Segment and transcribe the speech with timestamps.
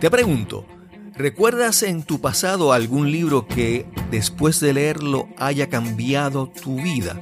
[0.00, 0.64] Te pregunto,
[1.16, 7.20] ¿recuerdas en tu pasado algún libro que después de leerlo haya cambiado tu vida?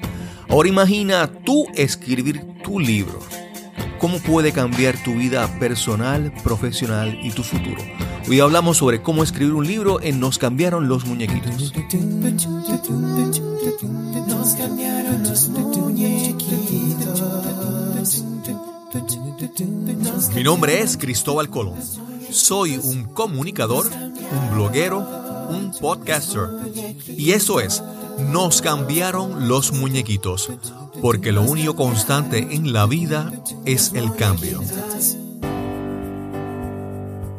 [0.50, 3.18] Ahora imagina tú escribir tu libro.
[3.98, 7.82] ¿Cómo puede cambiar tu vida personal, profesional y tu futuro?
[8.28, 11.72] Hoy hablamos sobre cómo escribir un libro en Nos cambiaron los muñequitos.
[14.28, 17.32] Nos cambiaron los muñequitos.
[20.34, 22.05] Mi nombre es Cristóbal Colón.
[22.36, 24.98] Soy un comunicador, un bloguero,
[25.48, 26.50] un podcaster.
[27.16, 27.82] Y eso es,
[28.30, 30.52] nos cambiaron los muñequitos,
[31.00, 33.32] porque lo único constante en la vida
[33.64, 34.60] es el cambio.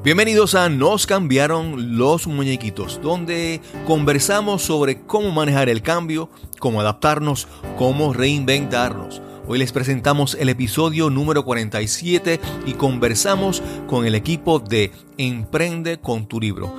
[0.03, 7.47] Bienvenidos a Nos cambiaron los muñequitos, donde conversamos sobre cómo manejar el cambio, cómo adaptarnos,
[7.77, 9.21] cómo reinventarnos.
[9.49, 16.27] Hoy les presentamos el episodio número 47 y conversamos con el equipo de Emprende con
[16.27, 16.75] tu libro.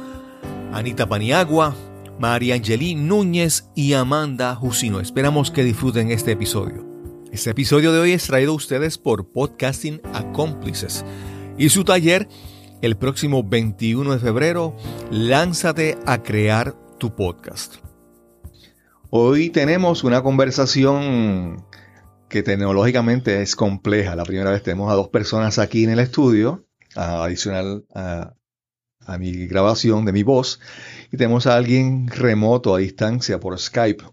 [0.74, 1.74] Anita Paniagua,
[2.18, 5.00] María Angelí Núñez y Amanda Jusino.
[5.00, 6.86] Esperamos que disfruten este episodio.
[7.32, 11.06] Este episodio de hoy es traído a ustedes por Podcasting Accomplices
[11.56, 12.28] y su taller
[12.82, 14.76] el próximo 21 de febrero,
[15.10, 17.76] Lánzate a crear tu podcast.
[19.08, 21.64] Hoy tenemos una conversación
[22.28, 24.16] que tecnológicamente es compleja.
[24.16, 28.34] La primera vez tenemos a dos personas aquí en el estudio, adicional a,
[29.18, 30.60] mi grabación de mi voz,
[31.10, 34.04] y tenemos a alguien remoto a distancia por Skype.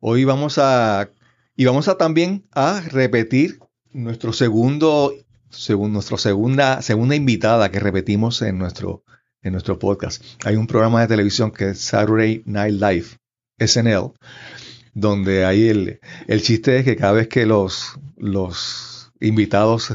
[0.00, 1.10] Hoy vamos a,
[1.56, 3.58] y vamos a también a repetir
[3.90, 5.14] nuestro segundo,
[5.48, 9.02] según nuestra segunda, segunda invitada que repetimos en nuestro,
[9.40, 10.22] en nuestro podcast.
[10.44, 13.06] Hay un programa de televisión que es Saturday Night Live,
[13.58, 14.12] SNL,
[15.00, 19.94] donde ahí el, el chiste es que cada vez que los, los invitados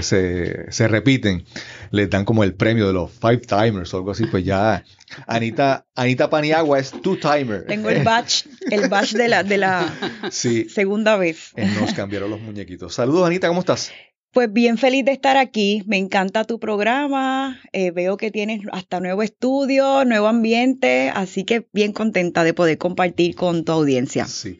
[0.00, 1.44] se, repiten,
[1.90, 4.84] les dan como el premio de los five timers o algo así, pues ya
[5.26, 7.66] Anita, Anita Paniagua es two timer.
[7.66, 9.92] Tengo el batch, el batch de la, de la
[10.30, 11.52] segunda vez.
[11.80, 12.94] Nos cambiaron los muñequitos.
[12.94, 13.92] Saludos Anita, ¿cómo estás?
[14.32, 18.98] Pues bien feliz de estar aquí, me encanta tu programa, eh, veo que tienes hasta
[18.98, 24.24] nuevo estudio, nuevo ambiente, así que bien contenta de poder compartir con tu audiencia.
[24.24, 24.58] Sí.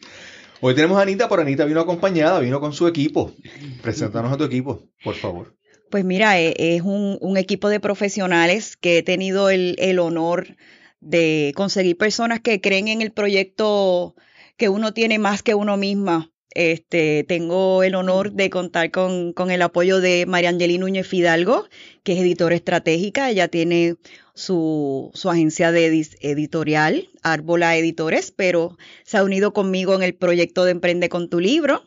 [0.61, 3.33] Hoy tenemos a Anita, pero Anita vino acompañada, vino con su equipo.
[3.81, 5.57] Preséntanos a tu equipo, por favor.
[5.89, 10.55] Pues mira, eh, es un, equipo de profesionales que he tenido el, el honor
[10.99, 14.13] de conseguir personas que creen en el proyecto
[14.55, 19.61] que uno tiene más que uno misma este, tengo el honor de contar con, el
[19.61, 21.67] apoyo de María Angelina Núñez Fidalgo,
[22.03, 23.29] que es editora estratégica.
[23.29, 23.95] Ella tiene
[24.33, 30.71] su, agencia de editorial, Árbola Editores, pero se ha unido conmigo en el proyecto de
[30.71, 31.83] Emprende con tu libro.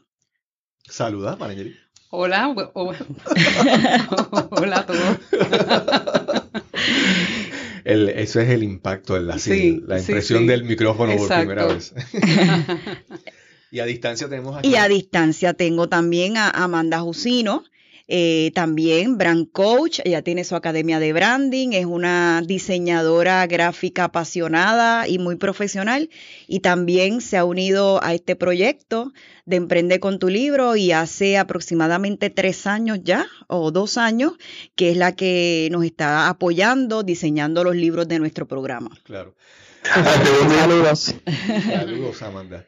[0.88, 1.86] Saluda, María Angelina.
[2.10, 2.48] Hola,
[4.50, 5.18] hola a todos.
[7.84, 9.36] eso es el impacto, la,
[9.86, 11.94] la impresión del micrófono por primera vez.
[13.76, 17.62] Y a distancia tenemos Y a distancia tengo también a Amanda Jusino,
[18.08, 25.06] eh, también brand coach, ella tiene su academia de branding, es una diseñadora gráfica apasionada
[25.06, 26.08] y muy profesional
[26.46, 29.12] y también se ha unido a este proyecto
[29.44, 34.32] de Emprende con tu libro y hace aproximadamente tres años ya o dos años
[34.74, 38.96] que es la que nos está apoyando diseñando los libros de nuestro programa.
[39.02, 39.34] Claro.
[39.84, 41.14] Saludos.
[41.66, 42.66] Saludos, Amanda.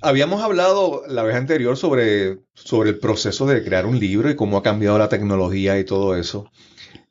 [0.00, 4.56] Habíamos hablado la vez anterior sobre, sobre el proceso de crear un libro y cómo
[4.56, 6.48] ha cambiado la tecnología y todo eso.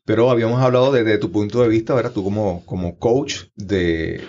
[0.05, 2.13] Pero habíamos hablado desde tu punto de vista, ¿verdad?
[2.13, 4.21] Tú como, como coach de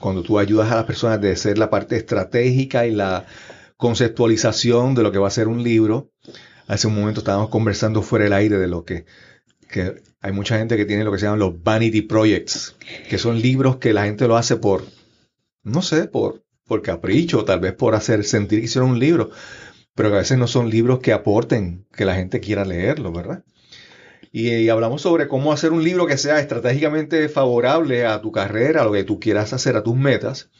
[0.00, 3.26] cuando tú ayudas a las personas de ser la parte estratégica y la
[3.76, 6.10] conceptualización de lo que va a ser un libro.
[6.66, 9.04] Hace un momento estábamos conversando fuera del aire de lo que,
[9.68, 12.74] que hay mucha gente que tiene lo que se llaman los vanity projects,
[13.10, 14.84] que son libros que la gente lo hace por,
[15.62, 19.30] no sé, por por capricho, tal vez por hacer sentir que hicieron un libro,
[19.94, 23.44] pero que a veces no son libros que aporten, que la gente quiera leerlo, ¿verdad?
[24.36, 28.84] Y, hablamos sobre cómo hacer un libro que sea estratégicamente favorable a tu carrera, a
[28.84, 30.50] lo que tú quieras hacer, a tus metas.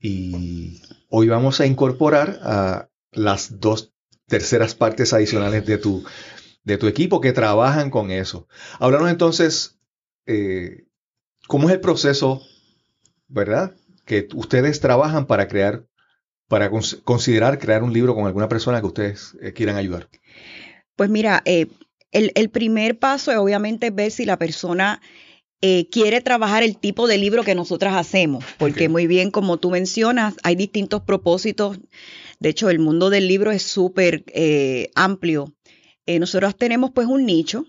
[0.00, 0.80] Y
[1.10, 3.92] hoy vamos a incorporar a las dos
[4.26, 6.04] terceras partes adicionales de tu,
[6.64, 8.48] de tu equipo que trabajan con eso.
[8.78, 9.78] Háblanos entonces,
[10.24, 10.86] eh,
[11.46, 12.40] ¿cómo es el proceso,
[13.28, 13.74] verdad?
[14.06, 15.84] Que ustedes trabajan para crear,
[16.48, 20.08] para considerar crear un libro con alguna persona que ustedes eh, quieran ayudar?
[20.94, 21.66] Pues mira, eh,
[22.12, 25.02] el, primer paso es obviamente ver si la persona
[25.60, 29.70] eh, quiere trabajar el tipo de libro que nosotras hacemos, porque muy bien, como tú
[29.70, 31.78] mencionas, hay distintos propósitos.
[32.38, 34.24] De hecho, el mundo del libro es súper
[34.94, 35.52] amplio.
[36.06, 37.66] nosotros tenemos pues un nicho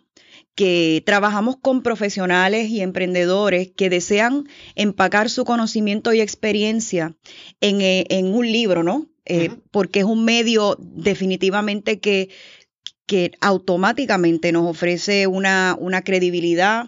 [0.57, 7.15] que trabajamos con profesionales y emprendedores que desean empacar su conocimiento y experiencia
[7.61, 9.05] en, eh, un libro, ¿no?
[9.25, 12.29] Eh, porque es un medio definitivamente que,
[13.05, 16.87] que automáticamente nos ofrece una, una credibilidad,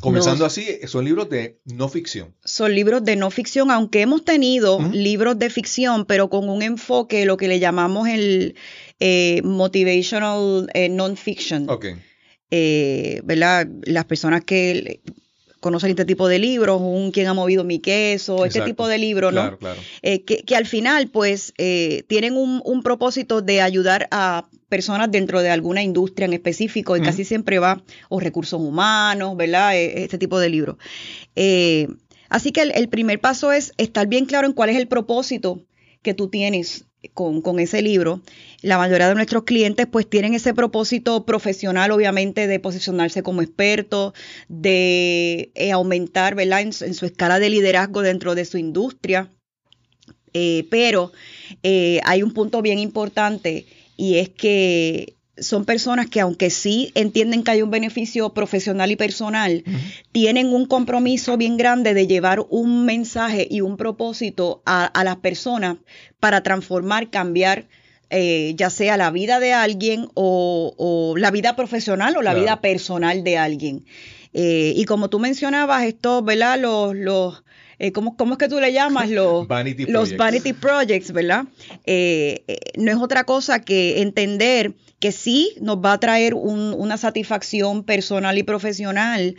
[0.00, 2.34] Comenzando así, son libros de no ficción.
[2.44, 7.24] Son libros de no ficción, aunque hemos tenido libros de ficción, pero con un enfoque,
[7.24, 8.54] lo que le llamamos el
[9.00, 11.70] eh, motivational non-fiction.
[11.70, 11.94] Okay.
[12.56, 13.66] Eh, ¿verdad?
[13.82, 15.00] Las personas que
[15.58, 19.34] conocen este tipo de libros, un quien ha movido mi queso, este tipo de libros,
[19.34, 19.58] ¿no?
[20.02, 25.50] Eh, que, al final, pues, eh, tienen un, propósito de ayudar a personas dentro de
[25.50, 29.76] alguna industria en específico y casi siempre va, o recursos humanos, ¿verdad?
[29.76, 30.76] este tipo de libros.
[32.28, 35.60] así que el primer paso es estar bien claro en cuál es el propósito
[36.02, 38.22] que tú tienes con, ese libro.
[38.64, 44.14] La mayoría de nuestros clientes pues tienen ese propósito profesional, obviamente, de posicionarse como expertos,
[44.48, 46.62] de eh, aumentar ¿verdad?
[46.62, 49.30] En, su escala de liderazgo dentro de su industria.
[50.32, 51.12] Eh, pero
[51.62, 53.66] eh, hay un punto bien importante
[53.96, 58.96] y es que son personas que aunque sí entienden que hay un beneficio profesional y
[58.96, 59.64] personal,
[60.12, 65.76] tienen un compromiso bien grande de llevar un mensaje y un propósito a, las personas
[66.20, 67.66] para transformar, cambiar,
[68.10, 73.24] eh, ya sea la vida de alguien o, la vida profesional o la vida personal
[73.24, 73.84] de alguien.
[74.32, 76.58] Eh, y como tú mencionabas, esto, ¿verdad?
[76.58, 77.44] Los, los
[77.78, 79.08] eh, ¿cómo, es que tú le llamas?
[79.10, 80.18] Los vanity los projects.
[80.18, 81.44] vanity projects, ¿verdad?
[82.76, 88.38] no es otra cosa que entender que sí nos va a traer una satisfacción personal
[88.38, 89.36] y profesional,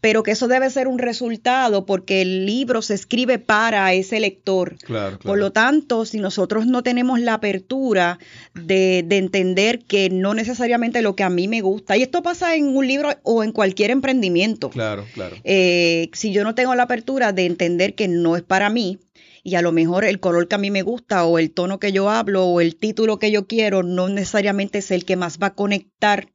[0.00, 4.76] pero que eso debe ser un resultado porque el libro se escribe para ese lector.
[5.22, 8.18] Por lo tanto, si nosotros no tenemos la apertura
[8.54, 12.74] de, entender que no necesariamente lo que a mí me gusta, y esto pasa en
[12.74, 14.70] un libro o en cualquier emprendimiento.
[14.70, 15.36] Claro, claro.
[15.44, 18.98] Eh, si yo no tengo la apertura de entender que no es para mí,
[19.42, 21.92] y a lo mejor el color que a mí me gusta o el tono que
[21.92, 25.48] yo hablo o el título que yo quiero no necesariamente es el que más va
[25.48, 26.28] a conectar,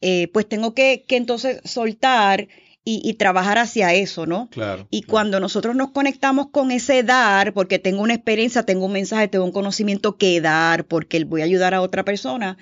[0.00, 2.48] eh, pues tengo que, entonces soltar
[2.84, 4.48] y, trabajar hacia eso, ¿no?
[4.50, 4.88] Claro.
[4.90, 9.28] Y cuando nosotros nos conectamos con ese dar, porque tengo una experiencia, tengo un mensaje,
[9.28, 12.56] tengo un conocimiento que dar, porque voy a ayudar a otra persona,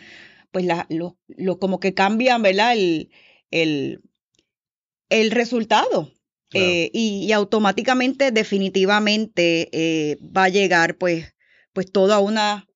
[0.50, 1.17] pues la, lo,
[1.59, 2.73] como que cambian, ¿verdad?
[2.73, 3.11] El,
[3.50, 4.03] el,
[5.09, 6.12] el resultado.
[6.55, 11.35] Eh, y, automáticamente, definitivamente, eh, va a llegar pues,
[11.75, 12.68] pues toda una,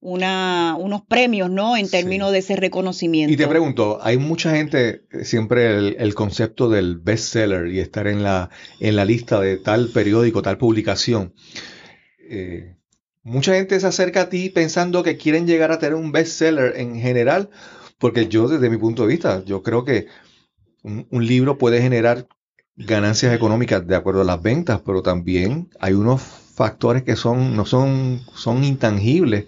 [0.00, 1.76] una, unos premios, ¿no?
[1.76, 3.32] En términos de ese reconocimiento.
[3.32, 8.22] Y te pregunto, hay mucha gente, eh, siempre el, concepto del bestseller y estar en
[8.22, 8.50] la,
[8.80, 11.34] en la lista de tal periódico, tal publicación.
[13.22, 17.00] mucha gente se acerca a ti pensando que quieren llegar a tener un bestseller en
[17.00, 17.50] general,
[17.98, 20.06] porque yo desde mi punto de vista, yo creo que
[20.82, 22.28] un libro puede generar
[22.76, 27.64] ganancias económicas de acuerdo a las ventas, pero también hay unos factores que son, no
[27.64, 29.46] son, son intangibles,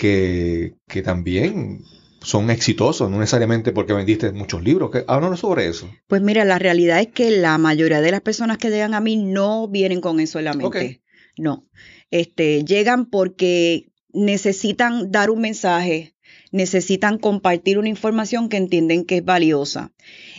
[0.00, 1.84] que, que también
[2.22, 4.90] son exitosos, no necesariamente porque vendiste muchos libros.
[5.06, 5.90] Háblanos sobre eso.
[6.06, 9.16] Pues mira, la realidad es que la mayoría de las personas que llegan a mí
[9.16, 11.02] no vienen con eso en la mente.
[11.36, 11.66] No.
[12.10, 16.14] Este, llegan porque necesitan dar un mensaje,
[16.50, 19.92] necesitan compartir una información que entienden que es valiosa.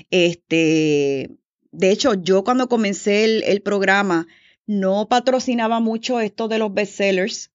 [0.09, 1.29] Este,
[1.71, 4.27] de hecho, yo cuando comencé el, programa
[4.65, 7.50] no patrocinaba mucho esto de los bestsellers,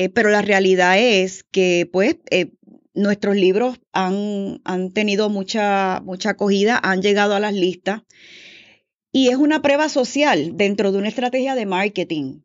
[0.00, 2.52] eh, pero la realidad es que pues eh,
[2.94, 8.00] nuestros libros han, han, tenido mucha, mucha acogida, han llegado a las listas
[9.12, 12.40] y es una prueba social dentro de una estrategia de marketing.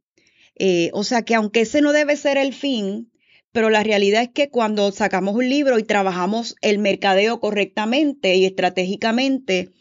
[0.58, 3.10] Eh, o sea que aunque ese no debe ser el fin,
[3.54, 8.44] pero la realidad es que cuando sacamos un libro y trabajamos el mercadeo correctamente y
[8.44, 9.72] estratégicamente,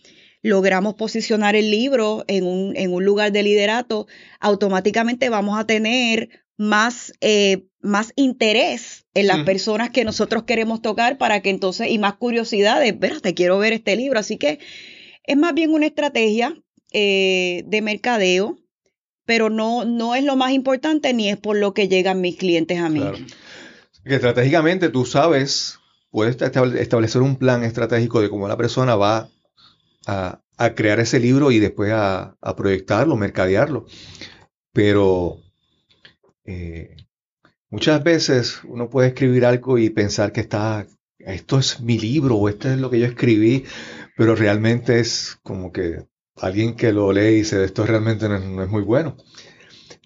[0.43, 4.07] logramos posicionar el libro en un, en un lugar de liderato,
[4.39, 11.19] automáticamente vamos a tener más, eh, más interés en las personas que nosotros queremos tocar
[11.19, 14.19] para que entonces, y más curiosidad de, te quiero ver este libro.
[14.19, 14.59] Así que
[15.25, 16.57] es más bien una estrategia
[16.93, 18.59] eh, de mercadeo,
[19.25, 22.79] pero no, no es lo más importante ni es por lo que llegan mis clientes
[22.79, 23.03] a mí.
[24.05, 25.79] Que estratégicamente tú sabes,
[26.11, 29.31] puedes establecer un plan estratégico de cómo la persona va
[30.07, 30.41] a,
[30.77, 33.87] crear ese libro y después a, proyectarlo, mercadearlo.
[34.73, 35.39] Pero
[36.45, 36.97] eh,
[37.71, 40.87] muchas veces uno puede escribir algo y pensar que está,
[41.19, 43.65] esto es mi libro o esto es lo que yo escribí,
[44.17, 48.69] pero realmente es como que alguien que lo lee y dice, esto realmente no es,
[48.69, 49.17] muy bueno.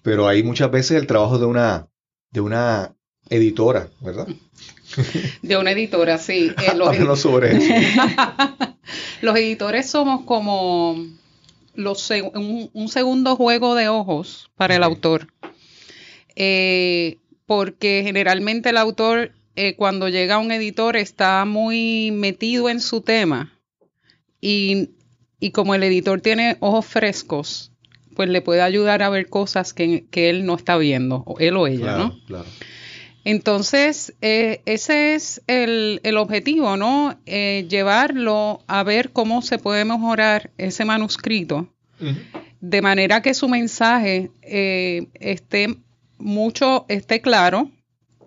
[0.03, 1.87] Pero hay muchas veces el trabajo de una,
[2.31, 2.95] de una
[3.29, 4.27] editora, ¿verdad?
[5.43, 6.51] De una editora, sí.
[6.57, 7.73] Eh, los, sobre eso.
[9.21, 10.95] los editores somos como
[11.75, 12.11] los
[12.73, 15.27] un, segundo juego de ojos para el autor.
[16.41, 22.79] Eh, porque generalmente el autor, eh, cuando llega a un editor, está muy metido en
[22.79, 23.59] su tema.
[24.39, 24.91] Y,
[25.51, 27.73] como el editor tiene ojos frescos,
[28.15, 31.67] pues le puede ayudar a ver cosas que, él no está viendo, o él o
[31.67, 32.23] ella, ¿no?
[32.25, 32.45] Claro.
[33.25, 37.19] Entonces, eh, ese es el, objetivo, ¿no?
[37.25, 41.67] Eh, llevarlo a ver cómo se puede mejorar ese manuscrito,
[42.61, 45.75] de manera que su mensaje esté
[46.19, 47.71] mucho, esté claro,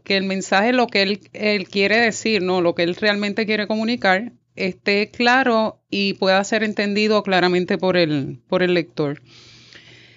[0.04, 2.60] que el mensaje, lo que él, él, quiere decir, ¿no?
[2.60, 8.40] Lo que él realmente quiere comunicar, esté claro y pueda ser entendido claramente por el,
[8.48, 9.22] por el lector.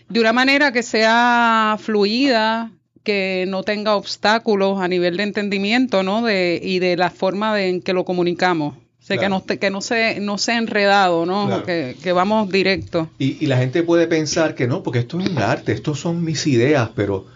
[0.09, 2.71] De una manera que sea fluida,
[3.03, 6.23] que no tenga obstáculos a nivel de entendimiento, ¿no?
[6.23, 8.75] De, y de la forma en que lo comunicamos.
[9.05, 11.63] O sea, que, no, que no, se, no sea enredado, ¿no?
[11.63, 13.07] Que, vamos directo.
[13.19, 16.47] Y, la gente puede pensar que no, porque esto es un arte, estos son mis
[16.47, 17.27] ideas, pero,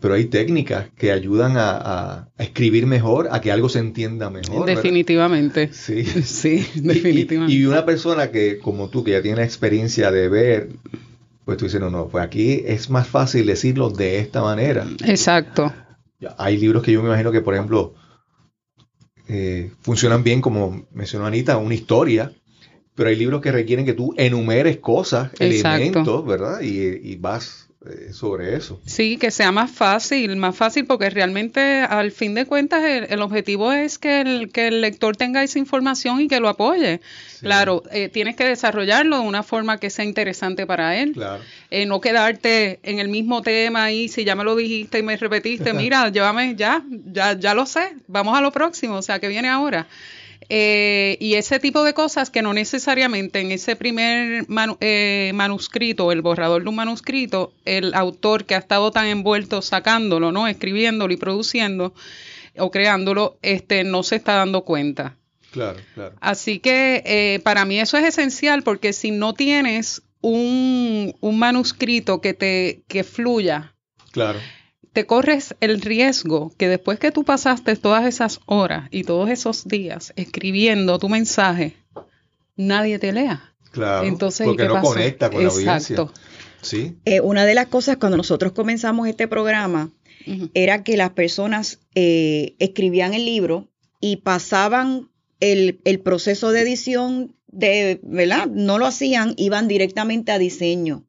[0.00, 4.66] pero hay técnicas que ayudan a, escribir mejor, a que algo se entienda mejor.
[4.66, 5.72] Definitivamente.
[5.72, 6.04] Sí.
[6.24, 7.54] Sí, definitivamente.
[7.54, 10.68] Y, y, una persona que, como tú, que ya tiene experiencia de ver
[11.46, 14.84] pues tú dices, no, no, pues aquí es más fácil decirlo de esta manera.
[15.04, 15.72] Exacto.
[16.38, 17.94] Hay libros que yo me imagino que, por ejemplo,
[19.28, 22.32] eh, funcionan bien, como mencionó Anita, una historia,
[22.96, 26.62] pero hay libros que requieren que tú enumeres cosas, elementos, ¿verdad?
[26.62, 27.65] Y, y vas
[28.12, 28.80] sobre eso.
[28.86, 33.72] Sí, que sea más fácil, más fácil porque realmente al fin de cuentas el, objetivo
[33.72, 37.00] es que el, que el, lector tenga esa información y que lo apoye.
[37.40, 41.12] Claro, eh, tienes que desarrollarlo de una forma que sea interesante para él.
[41.12, 41.42] Claro.
[41.70, 45.16] Eh, no quedarte en el mismo tema y si ya me lo dijiste y me
[45.16, 49.28] repetiste, mira, llévame ya, ya, ya lo sé, vamos a lo próximo, o sea, que
[49.28, 49.86] viene ahora.
[50.48, 54.46] Eh, y ese tipo de cosas que no necesariamente en ese primer
[54.80, 60.32] eh, manuscrito, el borrador de un manuscrito, el autor que ha estado tan envuelto sacándolo,
[60.32, 60.46] ¿no?
[60.46, 61.94] Escribiéndolo y produciendo
[62.58, 65.16] o creándolo, este, no se está dando cuenta.
[65.50, 66.14] Claro, claro.
[66.20, 72.20] Así que eh, para mí eso es esencial porque si no tienes un, un manuscrito
[72.20, 73.74] que te que fluya,
[74.12, 74.38] claro
[74.96, 79.68] te corres el riesgo que después que tú pasaste todas esas horas y todos esos
[79.68, 81.76] días escribiendo tu mensaje,
[82.56, 83.54] nadie te lea.
[83.72, 86.06] Claro, Entonces, porque no conecta con la audiencia.
[86.62, 86.96] ¿Sí?
[87.04, 89.90] Eh, una de las cosas cuando nosotros comenzamos este programa
[90.54, 93.68] era que las personas eh, escribían el libro
[94.00, 95.10] y pasaban
[95.40, 98.46] el, el, proceso de edición de, ¿verdad?
[98.48, 101.04] No lo hacían, iban directamente a diseño.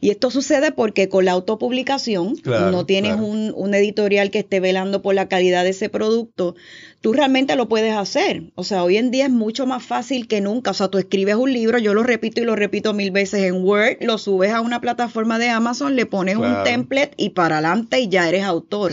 [0.00, 5.14] Y esto sucede porque con la autopublicación, no tienes un, editorial que esté velando por
[5.14, 6.54] la calidad de ese producto,
[7.00, 8.52] tú realmente lo puedes hacer.
[8.54, 10.72] O sea, hoy en día es mucho más fácil que nunca.
[10.72, 13.64] O sea, tú escribes un libro, yo lo repito y lo repito mil veces en
[13.64, 18.00] Word, lo subes a una plataforma de Amazon, le pones un template y para adelante
[18.00, 18.92] y ya eres autor.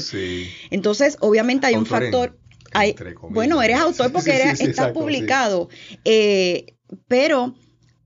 [0.70, 2.38] Entonces, obviamente hay un factor...
[3.32, 5.68] bueno, eres autor porque eres, estás publicado.
[6.06, 7.56] Eh, pero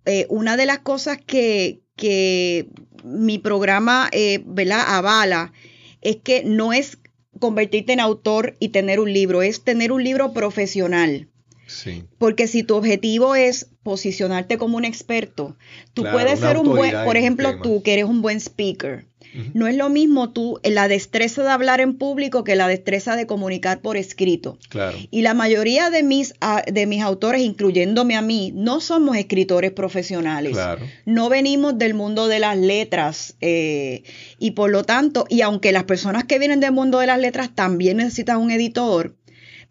[0.05, 2.69] eh, una de las cosas que, que
[3.03, 5.53] mi programa eh, avala
[6.01, 6.97] es que no es
[7.39, 11.29] convertirte en autor y tener un libro, es tener un libro profesional.
[11.67, 12.03] Sí.
[12.19, 15.57] Porque si tu objetivo es posicionarte como un experto,
[15.93, 19.07] tú puedes ser un buen, por ejemplo, tú que eres un buen speaker,
[19.53, 23.27] no es lo mismo tú, la destreza de hablar en público que la destreza de
[23.27, 24.57] comunicar por escrito.
[24.69, 24.97] Claro.
[25.11, 26.33] Y la mayoría de mis,
[26.71, 30.53] de mis autores, incluyéndome a mí, no somos escritores profesionales.
[30.53, 30.85] Claro.
[31.05, 33.35] No venimos del mundo de las letras.
[33.41, 34.03] Eh,
[34.39, 37.53] y por lo tanto, y aunque las personas que vienen del mundo de las letras
[37.53, 39.15] también necesitan un editor,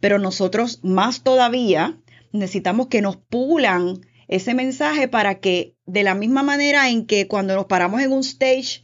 [0.00, 1.98] pero nosotros más todavía
[2.32, 7.54] necesitamos que nos pulan ese mensaje para que de la misma manera en que cuando
[7.54, 8.82] nos paramos en un stage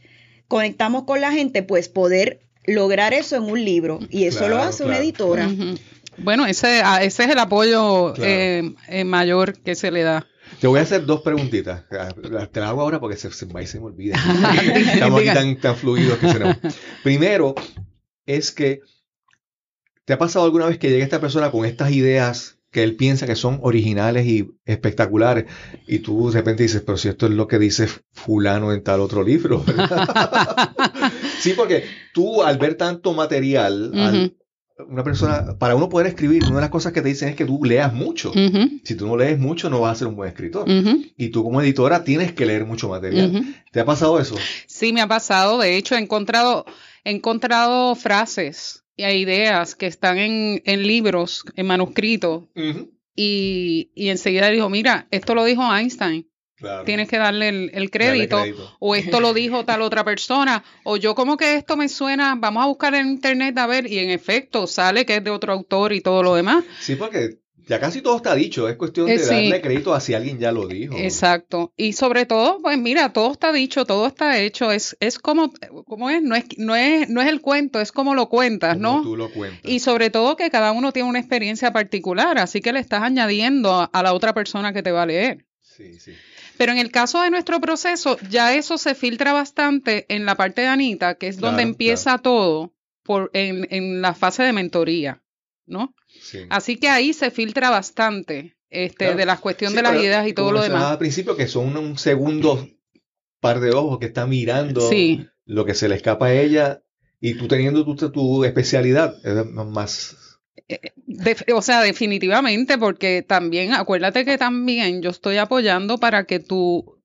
[0.51, 3.99] conectamos con la gente, pues poder lograr eso en un libro.
[4.09, 5.49] Y eso lo hace una editora.
[6.17, 10.27] Bueno, ese, ah, ese es el apoyo eh, eh, mayor que se le da.
[10.59, 11.85] Te voy a hacer dos preguntitas.
[11.91, 12.09] Ah,
[12.51, 14.17] te las hago ahora porque se, se, se me olvida.
[14.93, 17.55] Estamos aquí tan, tan fluidos que se Primero,
[18.25, 18.81] es que
[20.03, 23.27] ¿te ha pasado alguna vez que llegue esta persona con estas ideas que él piensa
[23.27, 25.45] que son originales y espectaculares.
[25.87, 29.01] Y tú de repente dices, pero si esto es lo que dice fulano en tal
[29.01, 29.63] otro libro.
[31.39, 33.91] sí, porque tú al ver tanto material,
[34.87, 37.45] una persona, para uno poder escribir, una de las cosas que te dicen es que
[37.45, 38.31] tú leas mucho.
[38.83, 40.65] Si tú no lees mucho, no vas a ser un buen escritor.
[41.17, 43.43] Y tú como editora tienes que leer mucho material.
[43.71, 44.35] ¿Te ha pasado eso?
[44.65, 45.59] Sí, me ha pasado.
[45.59, 46.65] De hecho, he encontrado,
[47.03, 52.43] he encontrado frases ideas que están en, en libros, en manuscritos,
[53.15, 56.27] y, y enseguida dijo, mira, esto lo dijo Einstein.
[56.85, 58.43] Tienes que darle el, crédito,
[58.79, 62.63] o esto lo dijo tal otra persona, o yo como que esto me suena, vamos
[62.63, 65.93] a buscar en internet a ver, y en efecto sale que es de otro autor
[65.93, 66.63] y todo lo demás.
[66.79, 67.40] Sí, porque
[67.71, 70.51] ya casi todo está dicho, es cuestión de eh, darle crédito a si alguien ya
[70.51, 70.97] lo dijo.
[70.97, 71.71] Exacto.
[71.77, 75.53] Y sobre todo, pues mira, todo está dicho, todo está hecho, es, es como,
[75.85, 79.01] como es, no es, no es, no es el cuento, es como lo cuentas, ¿no?
[79.03, 79.61] Tú lo cuentas.
[79.63, 83.89] Y sobre todo que cada uno tiene una experiencia particular, así que le estás añadiendo
[83.89, 85.45] a, la otra persona que te va a leer.
[85.61, 86.11] Sí, sí.
[86.57, 90.59] Pero en el caso de nuestro proceso, ya eso se filtra bastante en la parte
[90.59, 95.23] de Anita, que es donde empieza todo por, en, en la fase de mentoría,
[95.65, 95.95] ¿no?
[96.49, 100.51] Así que ahí se filtra bastante este, de la cuestión de las ideas y todo
[100.51, 100.83] lo demás.
[100.83, 102.67] Al principio que son un segundo
[103.39, 104.89] par de ojos que está mirando
[105.45, 106.81] lo que se le escapa a ella
[107.19, 110.39] y tú teniendo tu, tu especialidad es más...
[110.67, 110.93] Eh,
[111.53, 117.01] o sea, definitivamente, porque también, acuérdate que también yo estoy apoyando para que tú,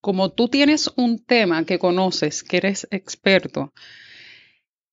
[0.00, 3.72] como tú tienes un tema que conoces, que eres experto,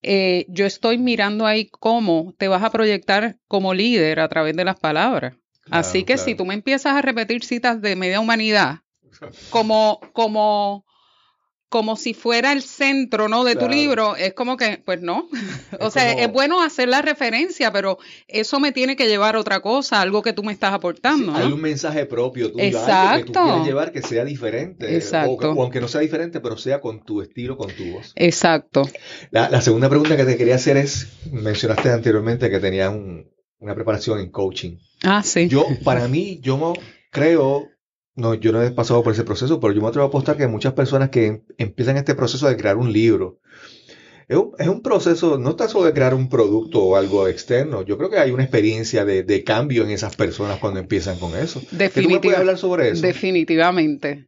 [0.02, 4.66] eh, yo estoy mirando ahí cómo te vas a proyectar como líder a través de
[4.66, 5.36] las palabras.
[5.70, 8.80] Así que si tú me empiezas a repetir citas de media humanidad,
[9.50, 10.86] como, como
[11.72, 13.46] como si fuera el centro, ¿no?
[13.46, 15.30] De tu libro, es como que, pues no.
[15.80, 17.98] o sea, es bueno hacer la referencia, pero
[18.28, 21.34] eso me tiene que llevar a otra cosa, algo que tú me estás aportando.
[21.34, 23.26] Hay un mensaje propio tuyo, Exacto.
[23.26, 24.94] que tú quieres llevar que sea diferente.
[24.94, 25.54] Exacto.
[25.54, 28.12] O, aunque no sea diferente, pero sea con tu estilo, con tu voz.
[28.18, 28.82] Exacto.
[29.30, 32.94] La, segunda pregunta que te quería hacer es, mencionaste anteriormente que tenías
[33.60, 34.76] una preparación en coaching.
[35.04, 35.48] Ah, sí.
[35.48, 36.74] Yo, para mí, yo
[37.12, 37.70] creo
[38.16, 40.48] no, yo no he pasado por ese proceso, pero yo me atrevo a apostar que
[40.48, 43.40] muchas personas que em, empiezan este proceso de crear un libro,
[44.58, 48.10] es un, proceso, no está solo de crear un producto o algo externo, yo creo
[48.10, 51.60] que hay una experiencia de, cambio en esas personas cuando empiezan con eso.
[51.72, 52.20] Definitivamente.
[52.28, 53.02] puedes hablar sobre eso?
[53.02, 54.28] Definitivamente.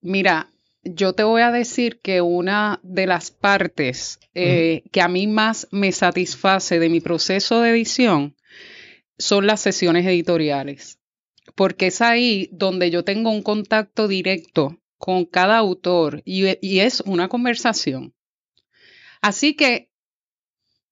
[0.00, 0.50] Mira,
[0.82, 5.68] yo te voy a decir que una de las partes eh, que a mí más
[5.70, 8.34] me satisface de mi proceso de edición
[9.16, 10.99] son las sesiones editoriales
[11.60, 17.28] porque es ahí donde yo tengo un contacto directo con cada autor y, es una
[17.28, 18.14] conversación.
[19.20, 19.90] Así que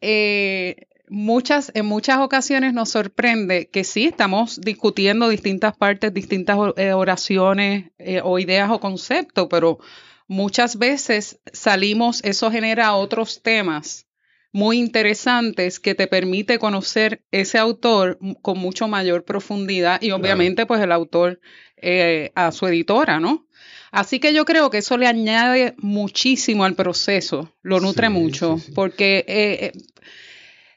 [0.02, 0.76] eh,
[1.09, 7.90] muchas, en muchas ocasiones nos sorprende que sí estamos discutiendo distintas partes, distintas eh, oraciones
[7.96, 9.78] eh, o ideas o conceptos, pero
[10.26, 14.08] muchas veces salimos, eso genera otros temas
[14.52, 20.80] muy interesantes que te permite conocer ese autor con mucho mayor profundidad y obviamente pues
[20.80, 21.40] el autor
[21.76, 23.46] eh, a su editora, ¿no?
[23.90, 29.24] Así que yo creo que eso le añade muchísimo al proceso, lo nutre mucho, porque
[29.26, 29.72] eh, eh,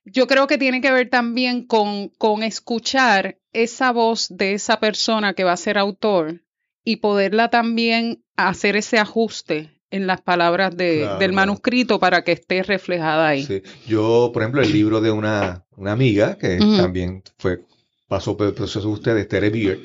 [0.05, 5.33] yo creo que tiene que ver también con, con escuchar esa voz de esa persona
[5.33, 6.41] que va a ser autor
[6.83, 13.27] y poderla también hacer ese ajuste en las palabras del manuscrito para que esté reflejada
[13.27, 13.43] ahí.
[13.45, 13.61] Sí.
[13.87, 17.61] Yo, por ejemplo, el libro de una, amiga que también fue
[18.07, 19.79] pasó por el proceso de ustedes, Tere Beard,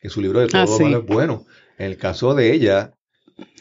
[0.00, 1.46] que su libro de todo ah, es bueno.
[1.78, 2.92] En el caso de ella,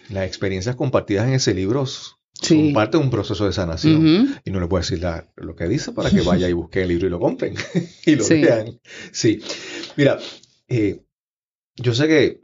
[0.10, 4.40] las experiencias compartidas en ese libro son parte de un proceso de sanación.
[4.44, 5.06] Y no le puedo decir
[5.36, 7.54] lo que dice para que vaya y busque el libro y lo compren
[8.08, 8.80] y lo vean.
[9.12, 9.40] Sí.
[9.96, 10.18] Mira,
[10.68, 11.04] eh,
[11.76, 12.40] yo sé que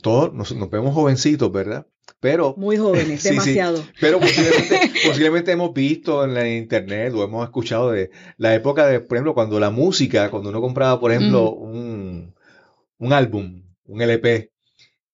[0.00, 1.86] todos nos, nos, vemos jovencitos, ¿verdad?
[2.22, 3.84] Pero, Muy jóvenes, demasiado.
[4.00, 4.20] pero
[5.06, 9.34] posiblemente, hemos visto en la internet o hemos escuchado de la época de, por ejemplo,
[9.34, 12.32] cuando la música, cuando uno compraba, por ejemplo, un,
[12.98, 14.52] un, álbum, un LP,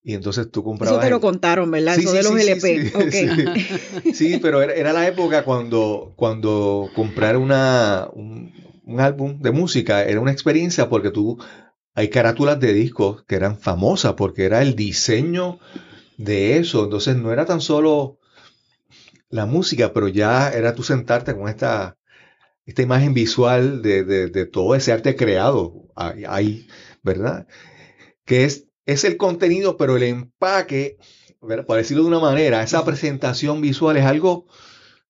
[0.02, 0.98] y entonces tú comprabas.
[0.98, 1.98] Eso te lo contaron, ¿verdad?
[1.98, 2.92] Eso de los LP.
[4.12, 8.52] Sí, pero era, la época cuando, cuando comprar una, un,
[8.84, 11.38] un álbum de música era una experiencia porque tú.
[11.94, 15.58] Hay carátulas de discos que eran famosas porque era el diseño
[16.18, 16.84] de eso.
[16.84, 18.18] Entonces no era tan solo
[19.30, 21.96] la música, pero ya era tú sentarte con esta,
[22.66, 26.66] esta imagen visual de, de, todo ese arte creado ahí,
[27.02, 27.46] ¿verdad?
[28.24, 30.98] Que es, es el contenido, pero el empaque,
[31.40, 34.46] por decirlo de una manera, esa presentación visual es algo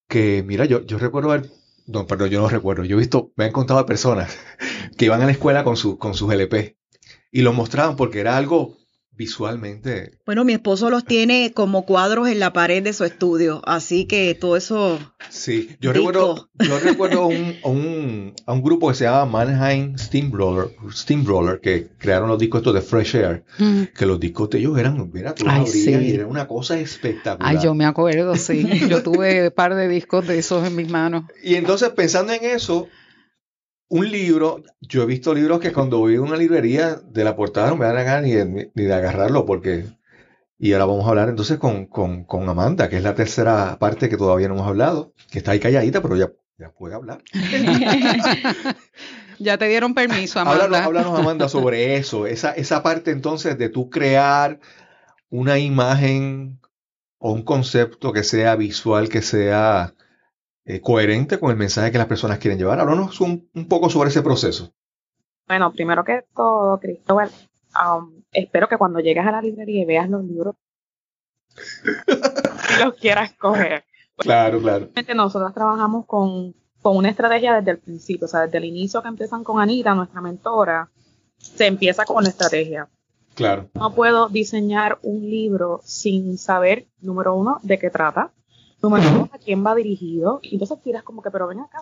[0.07, 1.51] que, mira, yo, yo recuerdo ver,
[1.87, 4.37] no, perdón, yo no recuerdo, yo he visto, me han contado personas
[4.97, 6.77] que iban a la escuela con, su, con sus LP
[7.31, 8.77] y lo mostraban porque era algo
[9.19, 10.13] visualmente.
[10.25, 14.33] Bueno, mi esposo los tiene como cuadros en la pared de su estudio, así que
[14.33, 14.97] todo eso.
[15.27, 20.73] Sí, yo recuerdo, yo recuerdo un, un, a un grupo que se llama Mannheim Steamroller,
[20.91, 23.83] Steamroller que crearon los discos estos de Fresh Air, mm.
[23.93, 25.91] que los discos de ellos eran, mira, tú Ay, sí.
[25.91, 27.57] y era una cosa espectacular.
[27.57, 28.87] Ay, yo me acuerdo, sí.
[28.89, 31.25] Yo tuve un par de discos de esos en mis manos.
[31.43, 32.87] Y entonces, pensando en eso,
[33.89, 37.69] un libro, yo he visto libros que cuando voy a una librería de la portada
[37.69, 39.85] no me dan ganas ni, de, ni de agarrarlo porque...
[40.61, 44.09] Y ahora vamos a hablar entonces con, con, con, Amanda, que es la tercera parte
[44.09, 47.23] que todavía no hemos hablado, que está ahí calladita, pero ya, ya puede hablar.
[49.39, 50.83] ya te dieron permiso, Amanda.
[50.83, 54.59] Háblanos, Amanda, sobre eso, esa, esa parte entonces de tú crear
[55.29, 56.59] una imagen
[57.19, 59.93] o un concepto que sea visual, que sea
[60.69, 62.79] eh, coherente con el mensaje que las personas quieren llevar.
[62.79, 64.71] Háblanos un, un poco sobre ese proceso.
[65.47, 67.31] Bueno, primero que todo, Cristóbal,
[67.73, 70.55] um, espero que cuando llegues a la librería y veas los libros,
[72.83, 73.83] los quieras coger.
[74.15, 74.89] Claro, claro.
[75.15, 76.53] Nosotros trabajamos con,
[76.83, 79.95] con una estrategia desde el principio, o sea, desde el inicio que empiezan con Anita,
[79.95, 80.91] nuestra mentora,
[81.39, 82.87] se empieza con la estrategia.
[83.33, 83.71] Claro.
[83.73, 88.33] No puedo diseñar un libro sin saber, número uno, de qué trata.
[88.81, 90.39] Número dos, a quién va dirigido.
[90.41, 91.81] Y entonces tiras como que, pero ven acá.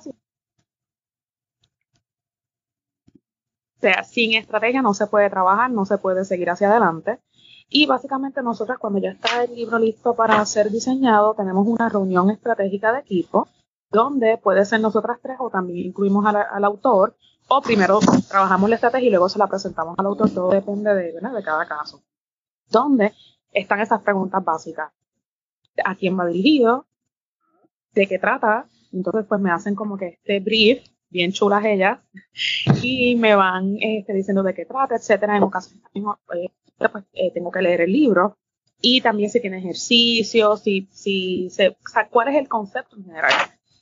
[3.77, 7.19] O sea, sin estrategia no se puede trabajar, no se puede seguir hacia adelante.
[7.69, 12.29] Y básicamente nosotros cuando ya está el libro listo para ser diseñado, tenemos una reunión
[12.31, 13.47] estratégica de equipo,
[13.91, 17.15] donde puede ser nosotras tres o también incluimos al, autor,
[17.49, 21.11] o primero trabajamos la estrategia y luego se la presentamos al autor, todo depende de,
[21.13, 22.01] de cada caso.
[22.69, 23.13] Donde
[23.51, 24.91] están esas preguntas básicas.
[25.85, 26.86] ¿A quién va dirigido?
[27.97, 28.67] De qué trata.
[28.91, 31.99] Entonces, pues me hacen como que este brief, bien chulas ellas,
[32.81, 35.37] y me van este, diciendo de qué trata, etcétera.
[35.37, 36.49] En ocasiones eh,
[36.91, 38.37] pues, eh, tengo que leer el libro.
[38.79, 43.05] Y también si tiene ejercicios, si, si se, o sea, cuál es el concepto en
[43.05, 43.31] general.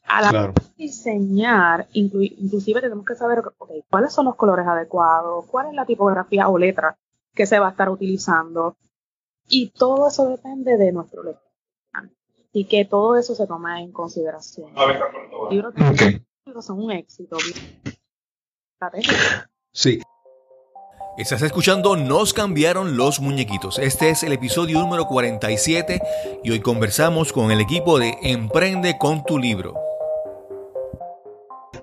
[0.08, 5.46] A la hora de diseñar, inclusive tenemos que saber okay, cuáles son los colores adecuados,
[5.48, 6.98] cuál es la tipografía o letra
[7.34, 8.78] que se va a estar utilizando.
[9.48, 11.45] Y todo eso depende de nuestro lector
[12.56, 14.72] y que todo eso se toma en consideración.
[14.74, 17.38] Los libros son un éxito.
[19.74, 20.00] Sí.
[21.18, 23.78] Estás escuchando Nos cambiaron los muñequitos.
[23.78, 26.02] Este es el episodio número 47
[26.46, 29.74] y hoy conversamos con el equipo de Emprende con tu libro.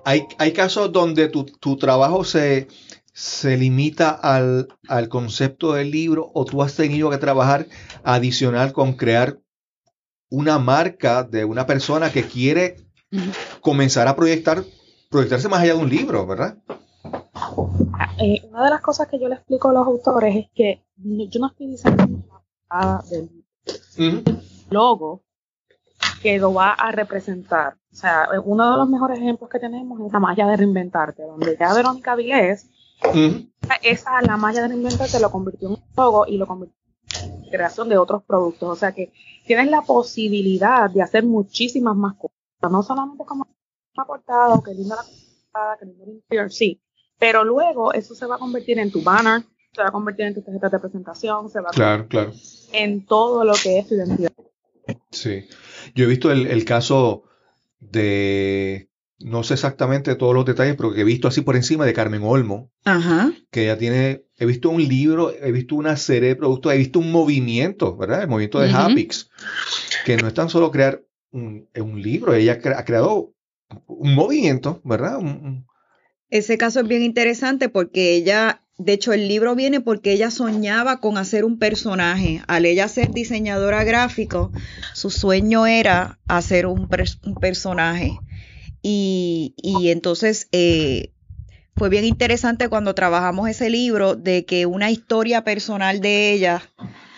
[0.05, 2.67] Hay, hay casos donde tu, tu trabajo se,
[3.13, 7.67] se limita al, al, concepto del libro o tú has tenido que trabajar
[8.03, 9.37] adicional con crear
[10.33, 12.77] una marca de una persona que quiere
[13.61, 14.63] comenzar a proyectar,
[15.11, 16.57] proyectarse más allá de un libro, ¿verdad?
[18.19, 21.39] Eh, una de las cosas que yo le explico a los autores es que yo
[21.39, 22.07] no estoy diciendo
[22.67, 23.43] nada del
[24.71, 25.21] logo
[26.23, 27.75] que lo va a representar.
[27.91, 31.55] O sea, uno de los mejores ejemplos que tenemos es la malla de reinventarte, donde
[31.59, 32.71] ya Verónica Vilés,
[33.83, 36.82] esa la malla de reinventarte lo convirtió en un logo y lo convirtió
[37.53, 38.69] creación de otros productos.
[38.69, 39.11] O sea que
[39.45, 42.37] tienes la posibilidad de hacer muchísimas más cosas.
[42.69, 43.47] No solamente como
[43.95, 46.81] una portada o que linda la portada, que linda el interior, sí.
[47.19, 50.33] Pero luego eso se va a convertir en tu banner, se va a convertir en
[50.33, 52.31] tu tarjeta de presentación, se va a claro, claro.
[52.71, 54.31] en todo lo que es tu identidad.
[55.11, 55.45] Sí.
[55.93, 57.23] Yo he visto el, el caso
[57.79, 58.89] de
[59.19, 62.23] no sé exactamente todos los detalles, pero que he visto así por encima de Carmen
[62.23, 63.31] Olmo, Ajá.
[63.51, 66.99] que ella tiene, he visto un libro, he visto una serie de productos, he visto
[66.99, 68.23] un movimiento, ¿verdad?
[68.23, 69.29] El movimiento de Hapix,
[70.05, 71.67] que no es tan solo crear un,
[72.01, 73.33] libro, ella ha creado
[73.87, 75.19] un movimiento, ¿verdad?
[76.29, 80.99] Ese caso es bien interesante porque ella, de hecho el libro viene porque ella soñaba
[80.99, 82.41] con hacer un personaje.
[82.47, 84.51] Al ella ser diseñadora gráfico,
[84.93, 86.87] su sueño era hacer un,
[87.23, 88.17] un personaje.
[88.83, 91.13] Y, y entonces eh,
[91.75, 96.69] fue bien interesante cuando trabajamos ese libro de que una historia personal de ella,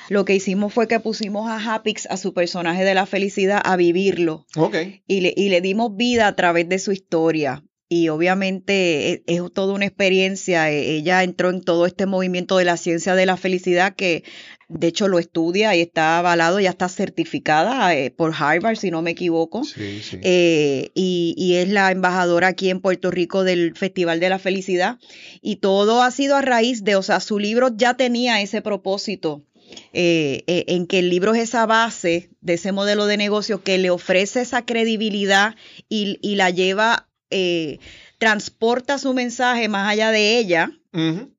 [0.08, 3.76] lo que hicimos fue que pusimos a Hapix, a su personaje de la felicidad, a
[3.76, 4.46] vivirlo.
[4.56, 5.04] Okay.
[5.08, 9.42] Y, le, y le dimos vida a través de su historia y obviamente e, es,
[9.54, 10.72] toda una experiencia.
[10.72, 14.24] E, ella entró en todo este movimiento de la ciencia de la felicidad que
[14.68, 19.04] de hecho lo estudia y está avalado, ya está certificada eh, por Harvard, si no
[19.04, 19.64] me equivoco.
[19.64, 20.18] Sí, sí.
[20.24, 24.98] Eh, y, y, es la embajadora aquí en Puerto Rico del Festival de la Felicidad.
[25.42, 29.44] Y todo ha sido a raíz de, o sea, su libro ya tenía ese propósito.
[29.94, 33.90] Eh, en que el libro es esa base de ese modelo de negocio que le
[33.90, 35.56] ofrece esa credibilidad
[35.90, 37.80] y, y la lleva eh,
[38.18, 40.72] transporta su mensaje más allá de ella.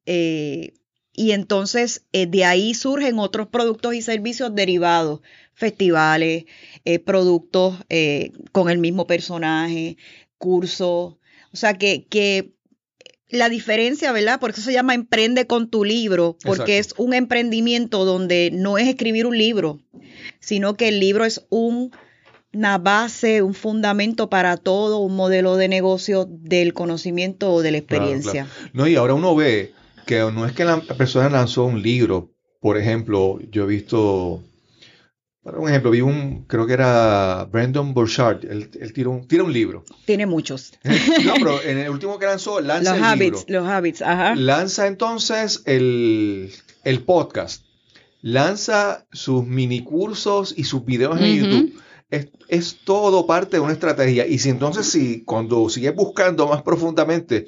[0.05, 0.75] Eh,
[1.12, 5.20] y entonces eh, de ahí surgen otros productos y servicios derivados,
[5.55, 6.44] festivales,
[7.05, 7.79] productos
[8.53, 9.96] con el mismo personaje,
[10.37, 11.16] cursos.
[11.53, 12.57] O sea que, que
[13.29, 14.38] la diferencia, ¿verdad?
[14.38, 18.88] Por eso se llama Emprende con tu libro, porque es un emprendimiento donde no es
[18.88, 19.81] escribir un libro,
[20.38, 21.90] sino que el libro es un,
[22.57, 27.79] una base, un fundamento para todo, un modelo de negocio del conocimiento o de la
[27.79, 28.47] experiencia.
[28.73, 29.73] No, y ahora uno ve
[30.07, 34.42] que no es que la persona lanzó un libro, por ejemplo, yo he visto
[35.42, 39.53] por un ejemplo, vi un, creo que era Brandon Burchard, él, tira, un, tira un
[39.53, 39.85] libro.
[40.05, 40.73] Tiene muchos.
[41.25, 44.35] no, pero en el último que lanzó, lanza los el habits, Los habits, ajá.
[44.35, 46.51] Lanza entonces el,
[46.83, 47.64] el podcast.
[48.23, 51.81] Lanza sus mini cursos y sus videos en YouTube.
[52.09, 54.27] Es, es, todo parte de una estrategia.
[54.27, 57.47] Y si entonces, si cuando sigues buscando más profundamente,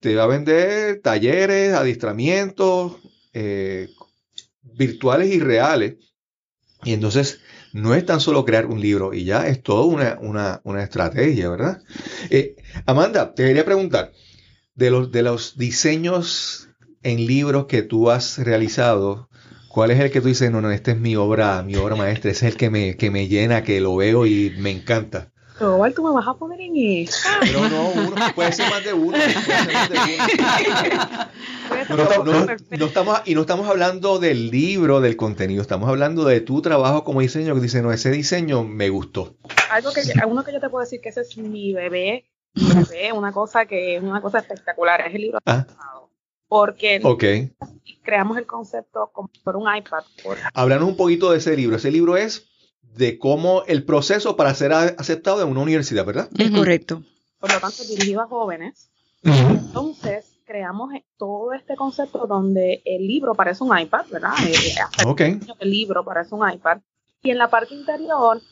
[0.00, 2.96] te va a vender talleres, adiestramientos
[3.32, 3.88] eh,
[4.62, 5.96] virtuales y reales
[6.84, 7.40] y entonces
[7.72, 11.82] no es tan solo crear un libro y ya es toda una, una, estrategia, ¿verdad?
[12.28, 14.12] Eh, Amanda, te quería preguntar,
[14.74, 16.68] de los, de los diseños
[17.02, 19.28] en libros que tú has realizado,
[19.72, 22.30] ¿cuál es el que tú dices, no, no, esta es mi obra, mi obra maestra,
[22.30, 25.32] ese es el que me, que me llena, que lo veo y me encanta?
[25.60, 27.16] igual tú me vas a poner en eso.
[27.40, 29.16] Pero no, uno, puede ser más de uno.
[29.16, 29.34] De uno.
[31.88, 37.02] No, estamos, y no estamos hablando del libro, del contenido, estamos hablando de tu trabajo
[37.02, 39.36] como diseño, que dice, no, ese diseño me gustó.
[39.70, 43.12] Algo que, uno que yo te puedo decir que ese es mi bebé, mi bebé,
[43.12, 45.66] una cosa que es una cosa espectacular, es el libro ah.
[46.52, 47.00] Porque
[48.02, 49.10] creamos el concepto
[49.42, 50.04] por un iPad.
[50.52, 51.76] Háblanos un poquito de ese libro.
[51.76, 52.46] Ese libro es
[52.82, 56.28] de cómo el proceso para ser aceptado en una universidad, ¿verdad?
[56.36, 57.02] Es correcto.
[57.38, 58.90] Por lo tanto, dirigido a jóvenes.
[59.22, 64.34] Entonces, creamos e, todo este concepto donde el libro parece un iPad, ¿verdad?
[64.46, 64.52] Eh,
[65.24, 66.82] eh, el libro parece un iPad.
[67.22, 68.42] Y en la parte interior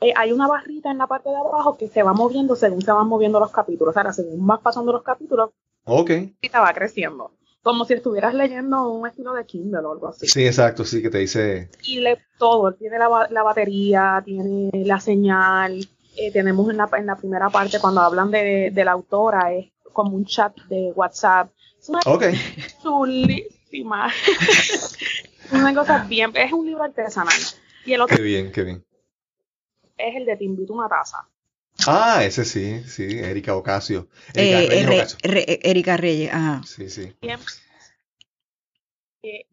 [0.00, 2.90] eh, hay una barrita en la parte de abajo que se va moviendo según se
[2.90, 3.96] van moviendo los capítulos.
[3.96, 5.50] Ahora, según vas pasando los capítulos,
[5.84, 6.34] okay.
[6.40, 7.30] te va creciendo.
[7.64, 10.28] Como si estuvieras leyendo un estilo de Kindle o algo así.
[10.28, 11.70] Sí, exacto, sí, que te dice.
[11.82, 12.72] Y lee todo.
[12.74, 15.88] Tiene la, la batería, tiene la señal.
[16.32, 20.14] tenemos en la, en la primera parte, cuando hablan de, de la autora, es como
[20.14, 21.50] un chat de WhatsApp.
[21.80, 22.34] Es una okay.
[22.82, 24.12] chulísima.
[25.52, 27.32] una cosa bien, es un libro artesanal.
[27.86, 28.84] Y el otro qué bien, qué bien.
[29.96, 31.28] Es el de Te invito una taza.
[31.86, 34.08] Ah, ese sí, sí, Erika Ocasio.
[34.34, 35.16] Erika, eh, Reyes,
[35.62, 36.62] Erika Reyes, ajá.
[36.64, 37.16] Sí, sí.
[39.22, 39.46] Eh,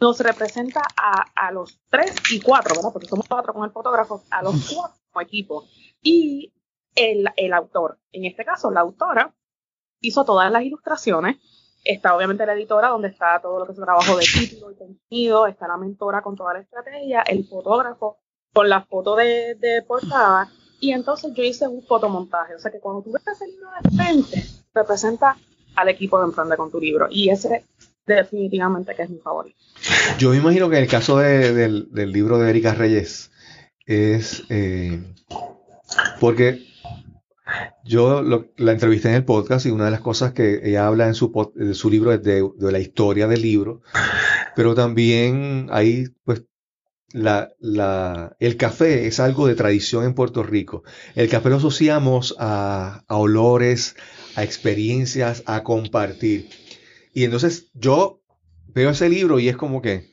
[0.00, 2.92] nos representa a, a, los tres y cuatro, ¿verdad?
[2.92, 5.64] Porque somos cuatro con el fotógrafo, a los cuatro como equipo.
[6.02, 6.52] Y
[6.94, 7.98] el, el autor.
[8.10, 9.34] En este caso, la autora
[10.00, 11.36] hizo todas las ilustraciones.
[11.84, 14.76] Está obviamente la editora, donde está todo lo que es el trabajo de título y
[14.76, 15.46] contenido.
[15.46, 18.21] Está la mentora con toda la estrategia, el fotógrafo
[18.52, 20.50] con la foto de, de portada.
[20.80, 22.54] Y entonces yo hice un fotomontaje.
[22.54, 25.36] O sea que cuando tú ves ese libro de frente, representa
[25.76, 27.06] al equipo de Emprende con tu libro.
[27.10, 27.64] Y ese
[28.06, 29.56] definitivamente que es mi favorito.
[30.18, 33.30] Yo me imagino que en el caso del, del, libro de Erika Reyes
[33.86, 35.00] es eh,
[36.20, 36.66] porque
[37.84, 41.14] yo la entrevisté en el podcast y una de las cosas que ella habla en
[41.14, 41.32] su,
[41.74, 43.82] su libro es de, la historia del libro,
[44.54, 46.44] pero también ahí, pues,
[47.12, 50.82] la, la, el café es algo de tradición en Puerto Rico.
[51.14, 53.96] El café lo asociamos a, a olores,
[54.34, 56.48] a experiencias, a compartir.
[57.12, 58.22] Y entonces yo
[58.68, 60.12] veo ese libro y es como que,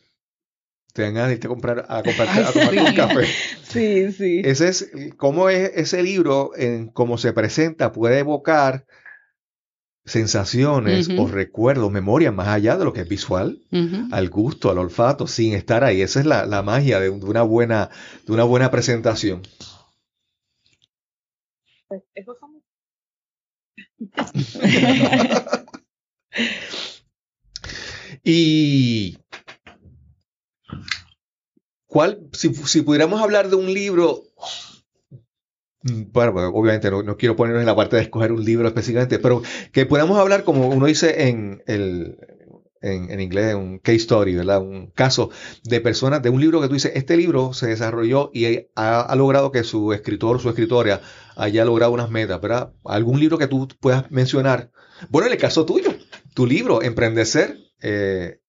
[0.93, 3.25] tengan que comprar, a, comprar, a tomar un café.
[3.69, 4.41] Sí, sí.
[4.43, 8.87] Ese es, cómo es ese libro, en cómo se presenta, puede evocar
[10.09, 13.59] sensaciones o recuerdos, memorias más allá de lo que es visual,
[14.11, 16.01] al gusto, al olfato, sin estar ahí.
[16.01, 17.89] Esa es la, la magia de, una buena,
[18.25, 19.41] de una buena presentación.
[21.87, 22.35] Pues eso
[28.23, 29.17] y
[31.89, 32.49] ¿Cuál, si,
[32.83, 34.21] pudiéramos hablar de un libro,
[35.83, 39.41] mm, bueno, obviamente no, quiero ponernos en la parte de escoger un libro específicamente, pero
[39.71, 42.17] que podamos hablar, como uno dice en, el,
[42.81, 44.61] en, inglés, un case story, ¿verdad?
[44.61, 45.29] Un caso
[45.63, 49.51] de personas, de un libro que tú dices, este libro se desarrolló y ha, logrado
[49.51, 51.01] que su escritor su escritora
[51.35, 52.73] haya logrado unas metas, ¿verdad?
[52.85, 54.71] ¿Algún libro que tú puedas mencionar?
[55.09, 55.93] Bueno, en el caso tuyo,
[56.33, 58.39] tu libro, Emprendecer, eh,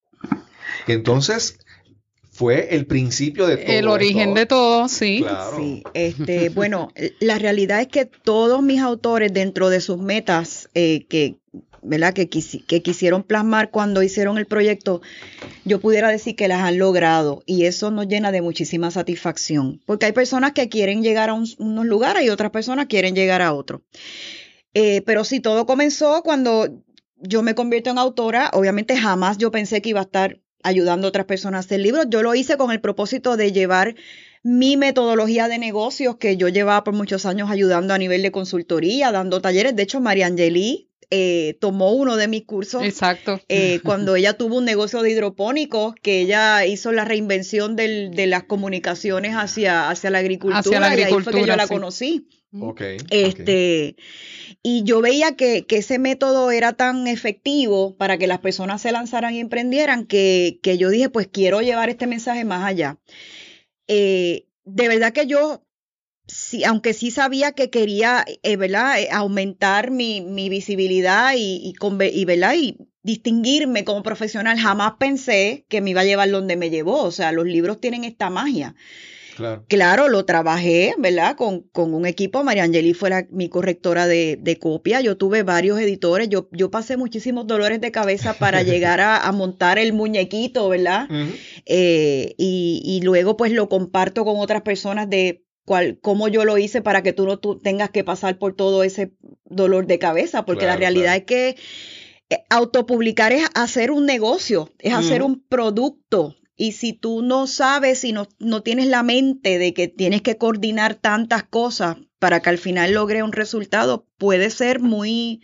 [0.87, 1.59] entonces
[2.41, 3.77] fue el principio de todo.
[3.77, 5.23] El origen de todo, sí.
[5.59, 11.05] Sí, este, bueno, la realidad es que todos mis autores dentro de sus metas, eh,
[11.11, 11.37] que
[11.83, 12.15] ¿verdad?
[12.15, 15.03] Que, que quisieron plasmar cuando hicieron el proyecto,
[15.67, 20.07] yo pudiera decir que las han logrado y eso nos llena de muchísima satisfacción, porque
[20.07, 23.83] hay personas que quieren llegar a unos lugares y otras personas quieren llegar a otros.
[24.73, 26.69] Eh, pero sí, todo comenzó cuando
[27.19, 31.09] yo me convierto en autora, obviamente jamás yo pensé que iba a estar ayudando a
[31.09, 33.95] otras personas a hacer libros, yo lo hice con el propósito de llevar
[34.43, 39.13] mi metodología de negocios que yo llevaba por muchos años ayudando a nivel de consultoría,
[39.13, 39.77] dando talleres.
[39.77, 42.83] De hecho, María Angeli eh, tomó uno de mis cursos.
[42.85, 43.41] Exacto.
[43.49, 48.45] Eh, cuando ella tuvo un negocio de hidropónicos, que ella hizo la reinvención de las
[48.45, 50.61] comunicaciones hacia, hacia la agricultura.
[50.61, 51.17] Hacia la agricultura.
[51.17, 52.29] Y ahí fue que yo la conocí.
[52.53, 53.95] Okay, este,
[54.63, 58.91] y yo veía que, que, ese método era tan efectivo para que las personas se
[58.91, 62.99] lanzaran y emprendieran que, que yo dije, pues quiero llevar este mensaje más allá.
[63.87, 65.65] Eh, de verdad que yo,
[66.27, 69.01] sí, aunque sí sabía que quería, eh, ¿verdad?
[69.01, 71.75] Eh, aumentar mi, mi visibilidad y, y,
[72.13, 72.55] y, ¿verdad?
[72.57, 77.05] y distinguirme como profesional, jamás pensé que me iba a llevar donde me llevó.
[77.05, 78.75] O sea, los libros tienen esta magia.
[79.69, 80.09] Claro.
[80.09, 81.37] lo trabajé, ¿verdad?
[81.37, 82.45] Con, con un equipo.
[82.45, 85.01] María Angeli fue mi correctora de, de, copia.
[85.01, 86.29] Yo tuve varios editores.
[86.29, 91.09] Yo, yo pasé muchísimos dolores de cabeza para llegar a, montar el muñequito, ¿verdad?
[91.67, 96.59] Eh, y, y, luego pues lo comparto con otras personas de cuál, cómo yo lo
[96.59, 99.13] hice para que tú no tú tengas que pasar por todo ese
[99.45, 101.57] dolor de cabeza, porque la realidad es que
[102.31, 108.05] eh, autopublicar es hacer un negocio, es hacer un producto, y si tú no sabes
[108.05, 112.51] y no, no tienes la mente de que tienes que coordinar tantas cosas para que
[112.51, 115.41] al final logre un resultado, puede ser muy,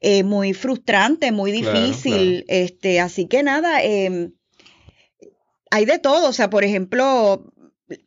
[0.00, 2.46] eh, muy frustrante, muy difícil.
[2.48, 4.32] Este, así que nada, em,
[5.70, 6.30] hay de todo.
[6.30, 7.52] O sea, por ejemplo,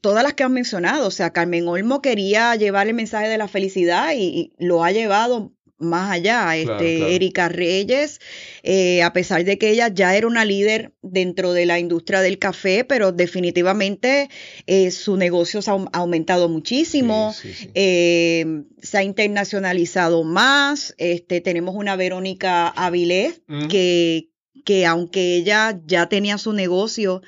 [0.01, 1.07] todas las que han mencionado.
[1.07, 5.53] O sea, Carmen Olmo quería llevar el mensaje de la felicidad y lo ha llevado
[5.77, 6.55] más allá.
[6.55, 8.19] Este, Erika Reyes,
[8.67, 12.39] eh, a pesar de que ella ya era una líder dentro de la industria del
[12.39, 14.27] café, pero definitivamente
[14.65, 17.35] eh, su negocio se ha aumentado muchísimo,
[17.75, 20.95] eh, se ha internacionalizado más.
[20.97, 24.31] Este, tenemos una Verónica Avilés que,
[24.65, 27.21] que aunque ella ya tenía su negocio,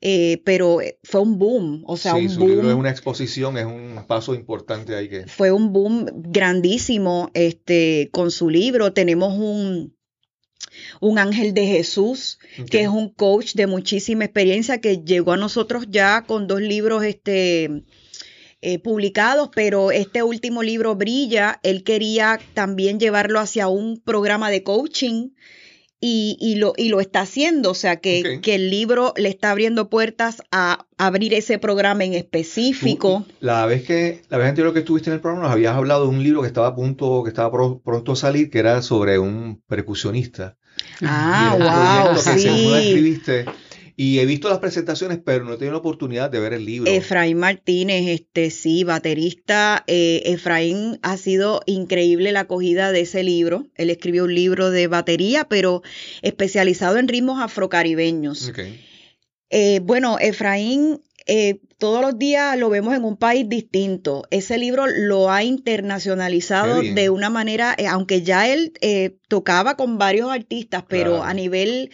[0.00, 3.66] eh, pero fue un boom, o sea, sí, un su libro es una exposición, es
[3.66, 5.26] un paso importante ahí que...
[5.26, 8.94] Fue un boom grandísimo este, con su libro.
[8.94, 9.94] Tenemos un,
[11.00, 12.38] un ángel de Jesús,
[12.70, 17.04] que es un coach de muchísima experiencia, que llegó a nosotros ya con dos libros
[17.04, 17.84] este,
[18.60, 21.60] eh, publicados, pero este último libro brilla.
[21.62, 25.30] Él quería también llevarlo hacia un programa de coaching
[26.00, 29.50] y, y, lo, y lo está haciendo, o sea que, que, el libro le está
[29.50, 33.26] abriendo puertas a abrir ese programa en específico.
[33.40, 36.08] la vez que la vez anterior que estuviste en el programa nos habías hablado de
[36.08, 39.62] un libro que estaba a punto, que estaba pronto a salir, que era sobre un
[39.68, 40.56] percusionista.
[41.02, 42.48] Ah, wow, sí.
[42.48, 43.44] escribiste
[44.02, 46.90] y he visto las presentaciones, pero no he tenido la oportunidad de ver el libro.
[46.90, 49.84] Efraín Martínez, este sí, baterista.
[49.86, 53.66] Eh, Efraín ha sido increíble la acogida de ese libro.
[53.74, 55.82] Él escribió un libro de batería, pero
[56.22, 58.50] especializado en ritmos afrocaribeños.
[59.50, 64.22] Eh, bueno, Efraín eh, todos los días lo vemos en un país distinto.
[64.30, 68.72] Ese libro lo ha internacionalizado de una manera, aunque ya él
[69.28, 71.90] tocaba con varios artistas, pero a nivel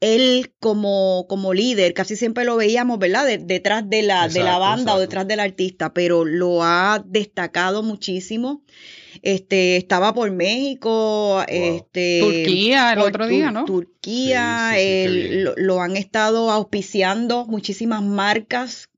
[0.00, 3.26] él como, como líder, casi siempre lo veíamos, ¿verdad?
[3.40, 8.62] detrás de la, de la banda o detrás del artista, pero lo ha destacado muchísimo.
[9.22, 13.64] Este, estaba por México, este, Turquía el otro día, ¿no?
[13.64, 14.74] Turquía,
[15.56, 18.90] lo, han estado auspiciando muchísimas marcas.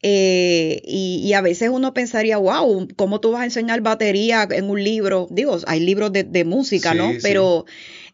[0.00, 4.82] Eh, y, a veces uno pensaría, wow, ¿cómo tú vas a enseñar batería en un
[4.82, 5.26] libro?
[5.28, 7.10] Digo, hay libros de, de música, ¿no?
[7.20, 7.64] Pero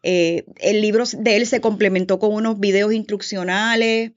[0.07, 4.13] eh, el libro de él se complementó con unos videos instruccionales.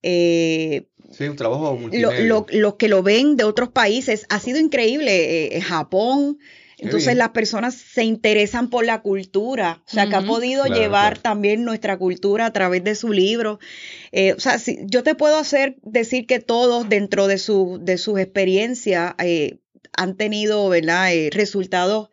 [0.00, 5.56] Eh, sí, un trabajo Los que lo ven de otros países ha sido increíble.
[5.56, 6.38] Eh, Japón.
[6.78, 11.64] Entonces las personas se interesan por la cultura, o sea, que ha podido llevar también
[11.64, 13.58] nuestra cultura a través de su libro.
[14.12, 18.18] o sea, si, yo te puedo hacer decir que todos dentro de, su, de sus
[18.18, 19.14] experiencias
[19.96, 21.10] han tenido, ¿verdad?
[21.30, 22.10] resultados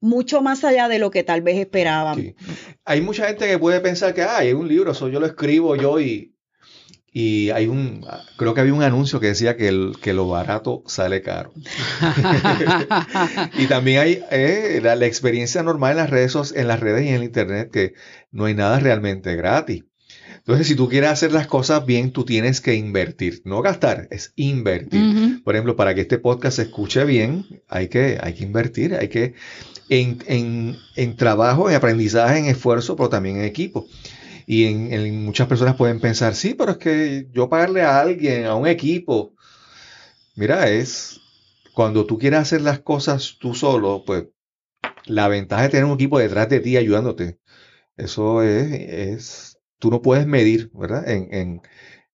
[0.00, 2.34] mucho más allá de lo que tal vez esperaban.
[2.84, 5.76] Hay mucha gente que puede pensar que ah, hay un libro, eso yo lo escribo
[5.76, 6.34] yo y,
[7.12, 10.84] y hay un, creo que había un anuncio que decía que, el, que lo barato
[10.86, 11.52] sale caro.
[13.58, 17.14] y también hay eh, la, experiencia normal en las, redes, en las redes y en
[17.16, 17.94] el internet que
[18.30, 19.84] no hay nada realmente gratis.
[20.38, 24.32] Entonces, si tú quieres hacer las cosas bien, tú tienes que invertir, no gastar, es
[24.36, 25.42] invertir.
[25.44, 29.08] Por ejemplo, para que este podcast se escuche bien, hay que, hay que invertir, hay
[29.08, 29.34] que
[29.90, 33.86] en, trabajo, en aprendizaje, en esfuerzo, pero también en equipo.
[34.46, 38.54] Y en, muchas personas pueden pensar, sí, pero es que yo pagarle a alguien, a
[38.54, 39.34] un equipo,
[40.36, 41.20] mira, es
[41.74, 44.26] cuando tú quieres hacer las cosas tú solo, pues
[45.06, 47.38] la ventaja de tener un equipo detrás de ti ayudándote,
[47.96, 51.08] eso es, es tú no puedes medir, ¿verdad?
[51.08, 51.62] En, en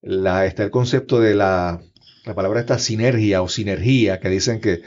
[0.03, 1.81] la, está el concepto de la,
[2.25, 4.83] la palabra esta sinergia o sinergia, que dicen que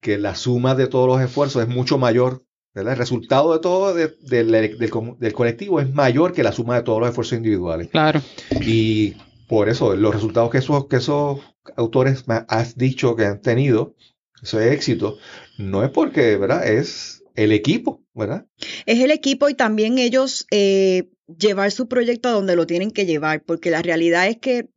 [0.00, 2.44] que la suma de todos los esfuerzos es mucho mayor,
[2.74, 2.94] ¿verdad?
[2.94, 7.36] El resultado de todo del, colectivo es mayor que la suma de todos los esfuerzos
[7.36, 7.88] individuales.
[7.88, 8.20] Claro.
[8.60, 9.16] Y
[9.48, 11.40] por eso, los resultados que esos, que esos
[11.76, 13.94] autores has dicho que han tenido,
[14.42, 15.18] ese éxito,
[15.58, 16.66] no es porque, ¿verdad?
[16.66, 18.46] Es el equipo, ¿verdad?
[18.86, 23.06] Es el equipo y también ellos eh, llevar su proyecto a donde lo tienen que
[23.06, 24.68] llevar, porque la realidad es que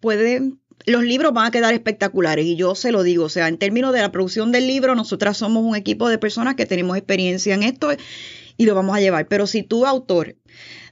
[0.00, 3.58] pueden los libros van a quedar espectaculares y yo se lo digo, o sea, en
[3.58, 7.54] términos de la producción del libro, nosotras somos un equipo de personas que tenemos experiencia
[7.54, 7.90] en esto
[8.56, 9.26] y lo vamos a llevar.
[9.26, 10.36] Pero si tú, autor,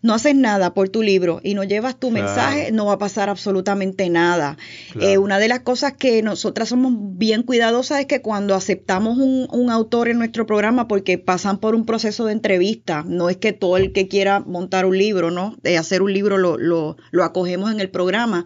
[0.05, 3.31] no haces nada por tu libro y no llevas tu mensaje, no va a pasar
[3.31, 4.59] absolutamente nada.
[5.01, 9.71] Eh, una de las cosas que nosotras somos bien cuidadosas es que cuando aceptamos un,
[9.71, 13.79] autor en nuestro programa, porque pasan por un proceso de entrevista, no es que todo
[13.79, 15.57] el que quiera montar un libro, ¿no?
[15.63, 18.45] De hacer un libro lo, lo, lo acogemos en el programa.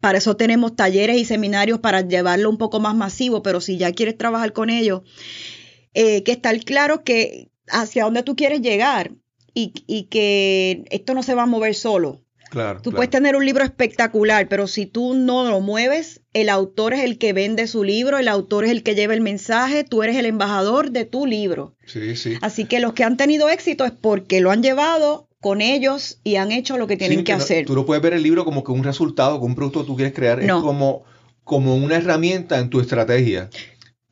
[0.00, 3.92] Para eso tenemos talleres y seminarios para llevarlo un poco más masivo, pero si ya
[3.92, 5.00] quieres trabajar con ellos,
[5.94, 9.12] eh, que estar claro que hacia dónde tú quieres llegar
[9.54, 12.20] y, que esto no se va a mover solo.
[12.50, 16.94] Claro, tú puedes tener un libro espectacular, pero si tú no lo mueves, el autor
[16.94, 20.02] es el que vende su libro, el autor es el que lleva el mensaje, tú
[20.02, 21.74] eres el embajador de tu libro.
[21.84, 22.38] Sí, sí.
[22.40, 26.36] Así que los que han tenido éxito es porque lo han llevado con ellos y
[26.36, 27.66] han hecho lo que tienen que, hacer.
[27.66, 29.96] Tú no puedes ver el libro como que un resultado, como un producto que tú
[29.96, 31.04] quieres crear, es como,
[31.44, 33.50] como una herramienta en tu estrategia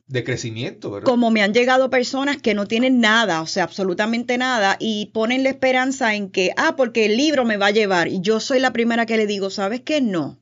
[0.07, 1.05] de crecimiento, ¿verdad?
[1.05, 5.43] Como me han llegado personas que no tienen nada, o sea, absolutamente nada, y ponen
[5.43, 8.07] la esperanza en que, ah, porque el libro me va a llevar.
[8.07, 10.01] Y yo soy la primera que le digo, ¿sabes qué?
[10.01, 10.39] No.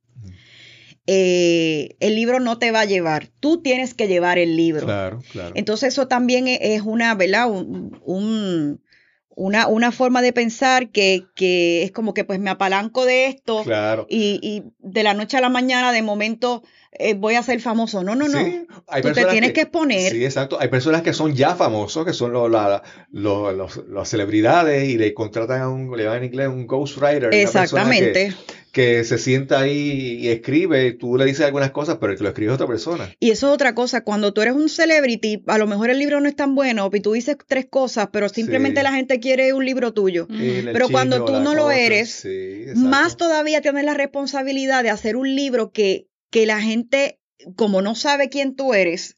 [1.08, 4.86] Eh, el libro no te va a llevar, tú tienes que llevar el libro.
[4.86, 5.52] Claro, claro.
[5.56, 7.48] Entonces eso también e, es una, ¿verdad?
[7.48, 8.82] Un,
[9.36, 13.64] una, una, forma de pensar que, que, es como que pues me apalanco de esto
[13.64, 14.08] claro.
[14.10, 16.64] y, y de la noche a la mañana de momento
[16.98, 18.04] eh, voy a ser famoso.
[18.04, 18.40] No, no, no.
[19.02, 20.12] Tú te tienes que, exponer.
[20.12, 20.58] Sí, exacto.
[20.60, 25.96] Hay personas que son ya famosos, que son las celebridades y le contratan a un,
[25.96, 27.34] le llaman en inglés un ghostwriter.
[27.34, 28.30] Exactamente.
[28.30, 28.36] Que,
[28.76, 32.52] se sienta ahí y escribe, tú le dices algunas cosas, pero el que lo escribe
[32.52, 33.10] es otra persona.
[33.20, 34.02] Y eso es otra cosa.
[34.02, 37.00] Cuando tú eres un celebrity, a lo mejor el libro no es tan bueno y
[37.00, 40.28] tú dices tres cosas, pero simplemente la gente quiere un libro tuyo.
[40.28, 42.28] Pero cuando tú no lo eres,
[42.76, 47.22] más todavía tienes la responsabilidad de hacer un libro que que la gente,
[47.56, 49.18] como no sabe quién tú eres,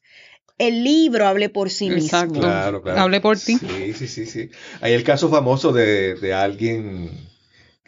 [0.56, 2.32] el libro hable por sí mismo.
[2.32, 3.00] Claro, claro.
[3.00, 3.58] Hable por ti.
[3.58, 4.50] Sí, sí, sí, sí.
[4.80, 7.10] Hay el caso famoso de, de alguien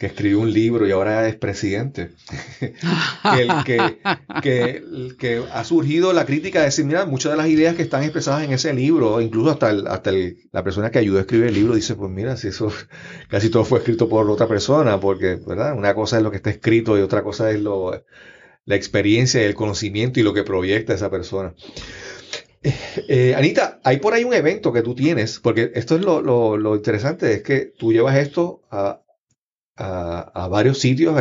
[0.01, 2.09] que escribió un libro y ahora es presidente.
[2.59, 2.71] que,
[4.41, 8.01] que, que, ha surgido la crítica de decir, mira, muchas de las ideas que están
[8.01, 10.11] expresadas en ese libro, incluso hasta, hasta
[10.51, 12.73] la persona que ayudó a escribir el libro, dice, pues mira, si eso
[13.29, 15.77] casi todo fue escrito por otra persona, porque, ¿verdad?
[15.77, 17.91] Una cosa es lo que está escrito y otra cosa es lo,
[18.65, 21.53] la experiencia y el conocimiento y lo que proyecta esa persona.
[22.63, 22.73] Eh,
[23.07, 27.33] eh, Anita, hay por ahí un evento que tú tienes, porque esto es lo, interesante,
[27.33, 29.01] es que tú llevas esto a,
[29.75, 31.15] varios sitios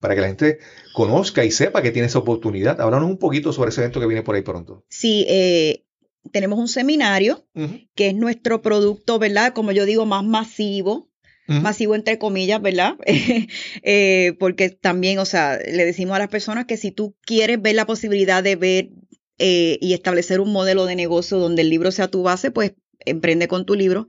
[0.00, 0.58] para que la gente
[0.94, 2.80] conozca y sepa que tiene esa oportunidad.
[2.80, 4.84] Háblanos un poquito sobre ese evento que viene por ahí pronto.
[4.88, 5.84] Sí, eh,
[6.32, 7.46] tenemos un seminario
[7.94, 9.52] que es nuestro producto, ¿verdad?
[9.52, 11.10] Como yo digo, más masivo
[11.46, 12.96] masivo entre comillas, ¿verdad?
[13.82, 17.74] Eh, porque también, o sea, le decimos a las personas que si tú quieres ver
[17.74, 18.90] la posibilidad de ver
[19.38, 23.48] eh, y establecer un modelo de negocio donde el libro sea tu base, pues emprende
[23.48, 24.06] con tu libro.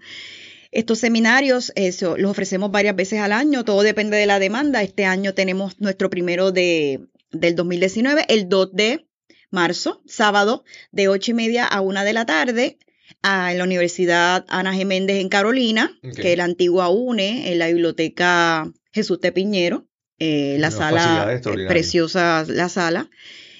[0.75, 4.83] Estos seminarios eso, los ofrecemos varias veces al año, todo depende de la demanda.
[4.83, 6.99] Este año tenemos nuestro primero de,
[7.31, 9.07] del 2019, el 2 de
[9.49, 12.77] marzo, sábado, de ocho y media a una de la tarde
[13.23, 14.85] en la Universidad Ana G.
[14.85, 19.87] Méndez en Carolina, que es la antigua UNE, en la biblioteca Jesús de Piñero,
[20.19, 23.09] eh, la sala, preciosa la sala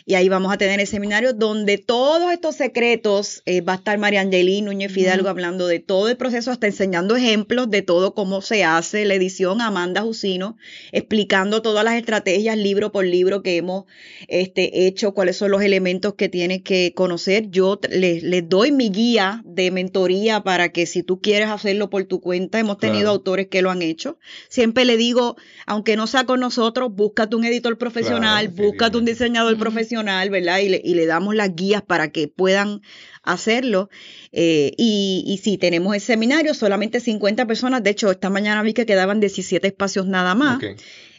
[0.08, 3.97] y ahí vamos a tener el seminario donde todos estos secretos, eh, va a estar
[3.97, 8.41] María Angelín Núñez Fidalgo hablando de todo el proceso, hasta enseñando ejemplos de todo cómo
[8.41, 10.58] se hace la edición, Amanda Jusino,
[10.91, 13.86] explicando todas las estrategias libro por libro que hemos
[14.28, 17.49] este, hecho, cuáles son los elementos que tienes que conocer.
[17.49, 22.03] Yo les, les doy mi guía de mentoría para que si tú quieres hacerlo por
[22.03, 24.20] tu cuenta, hemos tenido autores que lo han hecho.
[24.49, 25.36] Siempre le digo,
[25.66, 30.60] aunque no sea con nosotros, búscate un editor profesional, búscate un diseñador profesional profesional, ¿verdad?
[30.60, 32.82] Y le, y le damos las guías para que puedan
[33.24, 33.89] hacerlo.
[34.32, 37.84] Eh, y, y si tenemos el seminario, solamente 50 personas.
[37.84, 40.60] De hecho, esta mañana vi que quedaban 17 espacios nada más.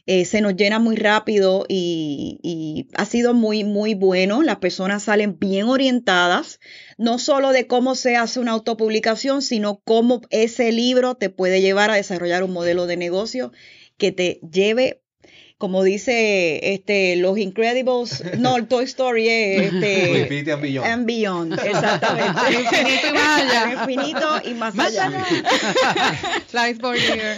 [0.09, 4.43] Eh, se nos llena muy rápido y, y ha sido muy, muy bueno.
[4.43, 6.61] Las personas salen bien orientadas,
[6.97, 11.91] no solo de cómo se hace una autopublicación, sino cómo ese libro te puede llevar
[11.91, 13.51] a desarrollar un modelo de negocio
[13.99, 15.03] que te lleve,
[15.59, 20.86] como dice este, los Incredibles, no, el Toy Story es este, Infinity and Beyond.
[20.86, 22.40] and Beyond, exactamente.
[22.40, 23.62] Al infinito y más allá.
[23.62, 25.07] Al infinito y más, Más allá.
[25.07, 25.24] allá.
[26.52, 27.36] Life for year.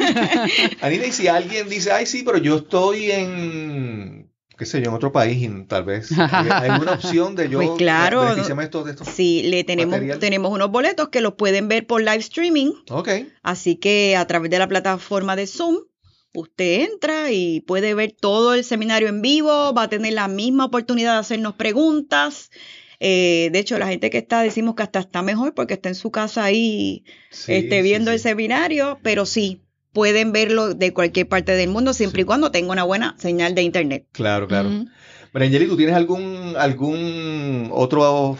[0.80, 4.94] Anita, y si alguien dice, ay, sí, pero yo estoy en, qué sé yo, en
[4.96, 8.22] otro país, y tal vez, ¿hay hay alguna opción de yo Pues claro.
[8.22, 9.04] beneficiarme esto, de esto?
[9.04, 10.18] Sí, le tenemos, Material.
[10.18, 12.72] tenemos unos boletos que los pueden ver por live streaming.
[12.90, 13.08] Ok,
[13.42, 15.76] Así que a través de la plataforma de Zoom,
[16.34, 20.66] usted entra y puede ver todo el seminario en vivo, va a tener la misma
[20.66, 22.50] oportunidad de hacernos preguntas.
[23.00, 25.94] Eh, de hecho, la gente que está, decimos que hasta está mejor porque está en
[25.94, 28.16] su casa ahí Sí, este, viendo sí.
[28.16, 29.62] el seminario, pero sí,
[29.92, 33.62] pueden verlo de cualquier parte del mundo siempre y cuando tenga una buena señal de
[33.62, 34.06] internet.
[34.12, 34.68] Claro, claro.
[34.68, 34.86] Ujú.
[35.32, 38.38] Brangeli, ¿tú tienes algún, algún otro,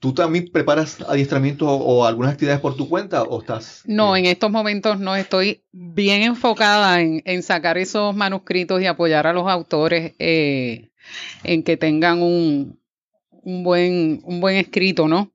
[0.00, 3.82] tú también preparas adiestramiento o algunas actividades por tu cuenta o estás?
[3.86, 9.26] No, en estos momentos no estoy bien enfocada en, en sacar esos manuscritos y apoyar
[9.26, 10.90] a los autores eh,
[11.42, 12.78] en que tengan un,
[13.30, 15.32] un buen, un buen escrito, ¿no?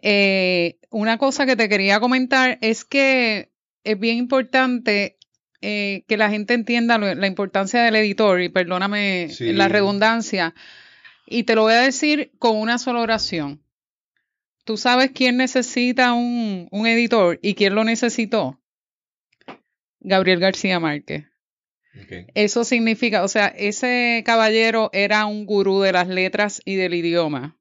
[0.00, 3.50] Eh, una cosa que te quería comentar es que
[3.84, 5.16] es bien importante
[5.60, 9.52] eh, que la gente entienda lo- la importancia del editor, y perdóname Sí.
[9.52, 10.54] la redundancia,
[11.26, 13.60] y te lo voy a decir con una sola oración.
[14.64, 18.60] ¿Tú sabes quién necesita un, un editor y quién lo necesitó?
[20.00, 21.24] Gabriel García Márquez.
[22.34, 27.58] Eso significa, o sea, ese caballero era un gurú de las letras y del idioma.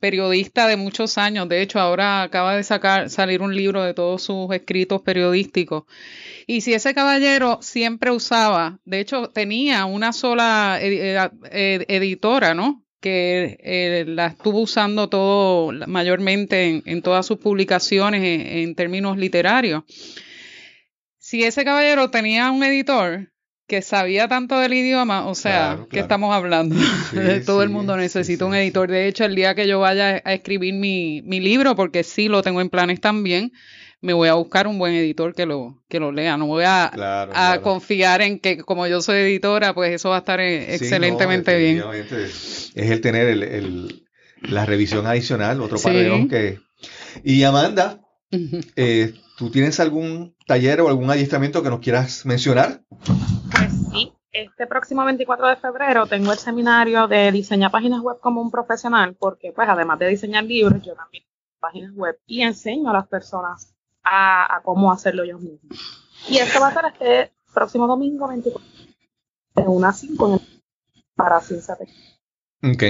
[0.00, 4.22] Periodista de muchos años, de hecho ahora acaba de sacar salir un libro de todos
[4.22, 5.84] sus escritos periodísticos.
[6.46, 11.30] Y si ese caballero siempre usaba, de hecho tenía una sola edi-
[11.88, 12.83] editora, ¿no?
[13.04, 19.18] Que eh, la estuvo usando todo mayormente en, en todas sus publicaciones en, en términos
[19.18, 19.82] literarios.
[21.18, 23.30] Si ese caballero tenía un editor
[23.66, 26.04] que sabía tanto del idioma, o sea, Claro, ¿qué claro.
[26.04, 26.76] estamos hablando?
[26.76, 28.90] Sí, Todo el mundo necesita sí, un editor.
[28.90, 32.42] De hecho, el día que yo vaya a escribir mi, mi libro, porque sí lo
[32.42, 33.52] tengo en planes también,
[34.02, 36.36] me voy a buscar un buen editor que lo, que lo lea.
[36.36, 37.62] No voy a, Claro, a claro.
[37.62, 41.52] confiar en que como yo soy editora, pues eso va a estar eh, Sí, excelentemente
[41.74, 42.04] no, bien.
[42.74, 44.00] Es el tener el, el-
[44.42, 45.84] la revisión adicional, otro Sí.
[45.84, 46.60] pabellón que...
[47.22, 48.00] Y Amanda,
[48.76, 52.82] eh, ¿tú tienes algún taller o algún adiestramiento que nos quieras mencionar?
[53.50, 58.42] Pues sí, este próximo 24 de febrero tengo el seminario de diseñar páginas web como
[58.42, 61.24] un profesional, porque pues además de diseñar libros, yo también
[61.60, 63.72] páginas web y enseño a las personas
[64.02, 65.78] a, a cómo hacerlo ellos mismos.
[66.28, 68.68] Y esto va a ser este próximo domingo 24
[69.54, 70.62] de 1 a 5 en el-
[71.14, 71.88] para Ciencia Tech.
[72.62, 72.82] Ok.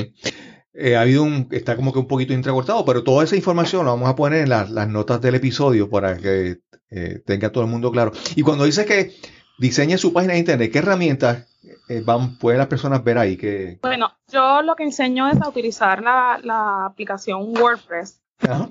[0.77, 3.93] Eh, ha habido un, está como que un poquito entrecortado, pero toda esa información la
[3.93, 6.59] vamos a poner en las, las notas del episodio para que
[6.91, 8.13] eh, tenga todo el mundo claro.
[8.35, 9.15] Y cuando dices que
[9.59, 11.47] diseñe su página de internet, ¿qué herramientas
[11.89, 13.37] eh, van, pueden las personas ver ahí?
[13.37, 18.71] Que, Bueno, yo lo que enseño es a utilizar la, la aplicación WordPress Ajá.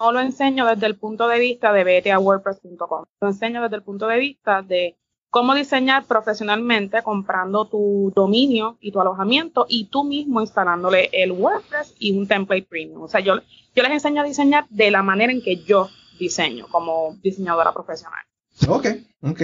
[0.00, 3.04] no lo enseño desde el punto de vista de vete a wordpress.com.
[3.20, 4.96] Lo enseño desde el punto de vista de
[5.30, 11.94] cómo diseñar profesionalmente comprando tu dominio y tu alojamiento y tú mismo instalándole el WordPress
[11.98, 13.02] y un template premium.
[13.02, 13.34] O sea, yo,
[13.74, 18.20] yo les enseño a diseñar de la manera en que yo diseño como diseñadora profesional.
[18.68, 18.86] Ok,
[19.22, 19.42] ok.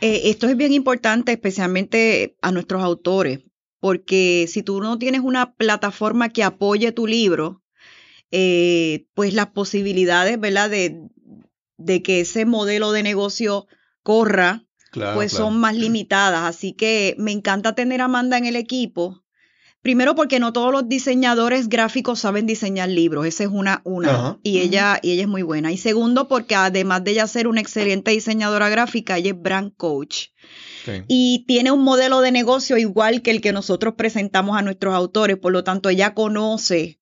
[0.00, 3.40] Eh, esto es bien importante, especialmente a nuestros autores,
[3.80, 7.62] porque si tú no tienes una plataforma que apoye tu libro,
[8.30, 11.08] eh, pues las posibilidades, ¿verdad?, de,
[11.76, 13.66] de que ese modelo de negocio
[14.02, 14.64] corra,
[14.94, 15.46] Claro, pues claro.
[15.46, 16.44] son más limitadas.
[16.44, 19.24] Así que me encanta tener a Amanda en el equipo.
[19.82, 24.38] Primero porque no todos los diseñadores gráficos saben diseñar libros, esa es una, una, Ajá.
[24.42, 25.72] y ella, y ella es muy buena.
[25.72, 30.28] Y segundo porque además de ella ser una excelente diseñadora gráfica, ella es brand coach
[31.08, 35.36] y tiene un modelo de negocio igual que el que nosotros presentamos a nuestros autores,
[35.36, 37.00] por lo tanto ella conoce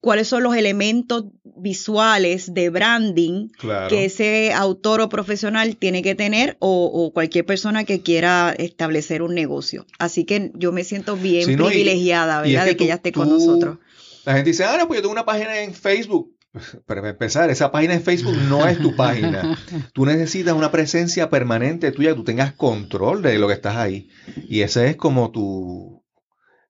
[0.00, 3.88] cuáles son los elementos visuales de branding Claro.
[3.88, 9.22] que ese autor o profesional tiene que tener o, o cualquier persona que quiera establecer
[9.22, 9.86] un negocio.
[9.98, 12.64] Así que yo me siento bien Sí, no, y- privilegiada, y es ¿verdad?
[12.64, 13.78] que de que tú- ella esté con tú- nosotros.
[14.24, 16.34] La gente dice, ah, no, pues yo tengo una página en Facebook.
[16.86, 19.56] Para empezar, esa página en Facebook no es tu página.
[19.94, 24.08] Tú necesitas una presencia permanente tuya, que tú tengas control de lo que estás ahí.
[24.48, 26.02] Y ese es como tu,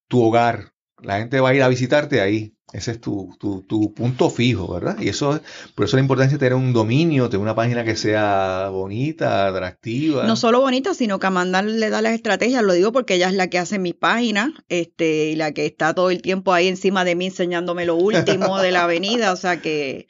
[0.08, 0.72] tu hogar.
[1.02, 2.54] la gente va a ir a visitarte ahí.
[2.72, 4.96] Ese es tu, tu, tu, punto fijo, ¿verdad?
[5.00, 5.40] Y eso,
[5.74, 10.24] por eso la importancia de tener un dominio, tener una página que sea bonita, atractiva.
[10.24, 13.34] No solo bonita, sino que Amanda le da las estrategias, lo digo porque ella es
[13.34, 17.04] la que hace mi página, este, y la que está todo el tiempo ahí encima
[17.04, 20.06] de mí enseñándome lo último de la avenida, o sea que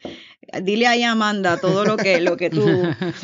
[0.62, 2.66] dile ahí a Amanda todo lo que, lo que tú,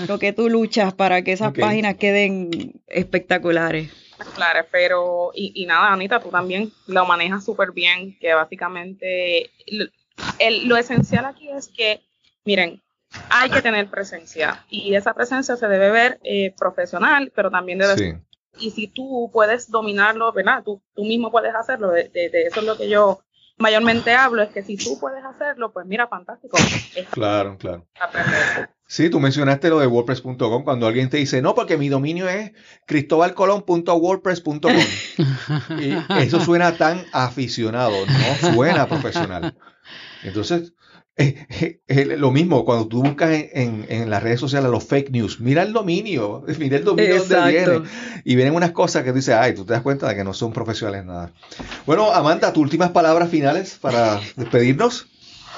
[0.08, 3.90] lo que tú luchas para que esas páginas queden espectaculares.
[4.34, 9.50] Claro, pero, y, y nada, Anita, tú también lo manejas súper bien, que básicamente
[10.64, 12.02] lo, esencial aquí es que,
[12.44, 12.82] miren,
[13.30, 17.96] hay que tener presencia y esa presencia se debe ver eh, profesional, pero también debe
[17.96, 18.20] ser...
[18.58, 20.62] Y si tú puedes dominarlo, ¿verdad?
[20.64, 23.20] Tú, tú mismo puedes hacerlo, de, eso es lo que yo
[23.58, 26.56] mayormente hablo, es que si tú puedes hacerlo, pues mira, fantástico.
[27.10, 27.86] Claro, claro.
[28.86, 32.52] Sí, tú mencionaste lo de WordPress.com cuando alguien te dice, no, porque mi dominio es
[32.86, 34.72] cristobalcolón.wordpress.com.
[35.80, 39.56] y eso suena tan aficionado, no suena profesional.
[40.22, 40.72] Entonces,
[41.16, 45.40] es, lo mismo cuando tú buscas en, las redes sociales los fake news.
[45.40, 47.82] Mira el dominio, mira el dominio donde viene.
[48.24, 50.52] Y vienen unas cosas que dices, ay, tú te das cuenta de que no son
[50.52, 51.32] profesionales nada.
[51.86, 55.06] Bueno, Amanda, tus últimas palabras finales para despedirnos.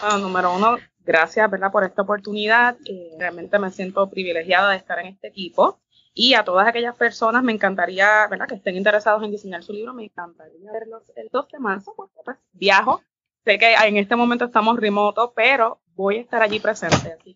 [0.00, 1.72] Bueno, número uno, gracias ¿verdad?
[1.72, 2.76] por esta oportunidad.
[2.84, 5.80] Eh, realmente me siento privilegiada de estar en este equipo.
[6.14, 8.48] Y a todas aquellas personas me encantaría, ¿verdad?
[8.48, 12.16] Que estén interesados en diseñar su libro, me encantaría verlos el 2 de marzo, porque
[12.24, 13.02] pues viajo.
[13.48, 17.16] Sé que en este momento estamos remoto, pero voy a estar allí presente.
[17.18, 17.34] Así.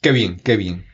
[0.00, 0.86] Qué bien, qué bien.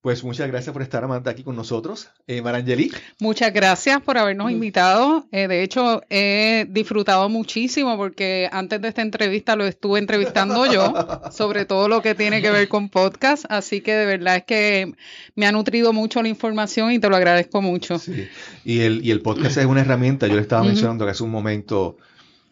[0.00, 2.08] Pues muchas gracias por estar, Amanda, aquí con nosotros.
[2.26, 2.90] Eh, Marangeli.
[3.20, 5.26] Muchas gracias por habernos invitado.
[5.32, 10.94] Eh, de hecho, he disfrutado muchísimo porque antes de esta entrevista lo estuve entrevistando yo
[11.32, 13.44] sobre todo lo que tiene que ver con podcast.
[13.50, 14.94] Así que de verdad es que
[15.34, 17.98] me ha nutrido mucho la información y te lo agradezco mucho.
[17.98, 18.26] Sí.
[18.64, 20.26] Y, el, y el podcast es una herramienta.
[20.26, 21.98] Yo le estaba mencionando que hace un momento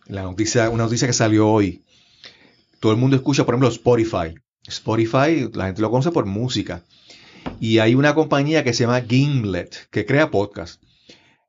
[0.07, 1.84] la noticia, una noticia que salió hoy.
[2.80, 4.34] Todo el mundo escucha, por ejemplo, Spotify.
[4.66, 6.84] Spotify, la gente lo conoce por música
[7.61, 10.82] y hay una compañía que se llama Gimlet que crea podcast.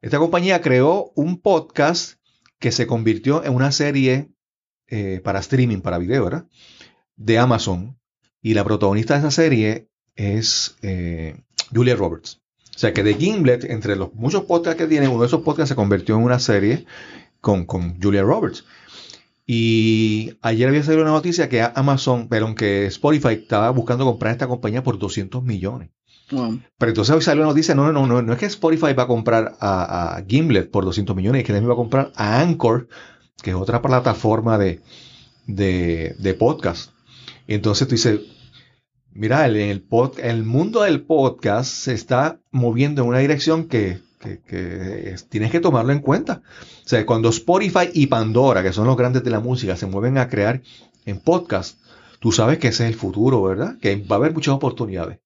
[0.02, 2.20] Esta compañía creó un podcast
[2.60, 4.30] que se convirtió en una serie
[4.88, 6.46] eh, para streaming, para video, ¿verdad?
[7.16, 7.98] De Amazon.
[8.42, 11.38] Y la protagonista de esa serie es eh,
[11.74, 12.42] Julia Roberts.
[12.76, 15.70] O sea que de Gimlet, entre los muchos podcasts que tiene, uno de esos podcasts
[15.70, 16.86] se convirtió en una serie
[17.46, 18.66] con, con Julia Roberts.
[19.46, 24.48] Y ayer había salido una noticia que Amazon, pero aunque Spotify estaba buscando comprar esta
[24.48, 25.92] compañía por 200 millones.
[26.28, 29.08] Pero entonces hoy salió una noticia, no, no, no, no es que Spotify va a
[29.08, 32.88] comprar a, Gimlet por 200 millones, es que también va a comprar a Anchor,
[33.44, 34.82] que es otra plataforma de,
[35.46, 36.94] de, podcast.
[37.46, 38.22] Y entonces tú dices,
[39.12, 39.86] mira, el, el,
[40.24, 44.00] el mundo del podcast se está moviendo en una dirección que
[44.46, 46.42] que, tienes que tomarlo en cuenta.
[46.86, 50.18] O sea, cuando Spotify y Pandora, que son los grandes de la música, se mueven
[50.18, 50.62] a crear
[51.06, 51.80] en podcast,
[52.20, 53.78] tú sabes que ese es el futuro, ¿verdad?
[53.80, 55.20] Que va a haber muchas oportunidades.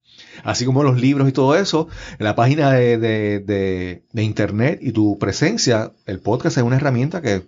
[0.44, 1.88] Así como los libros y todo eso,
[2.18, 7.44] en la página de, de, internet y tu presencia, el podcast es una herramienta que,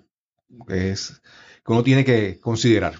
[0.68, 1.22] es,
[1.66, 2.96] que uno tiene que considerar.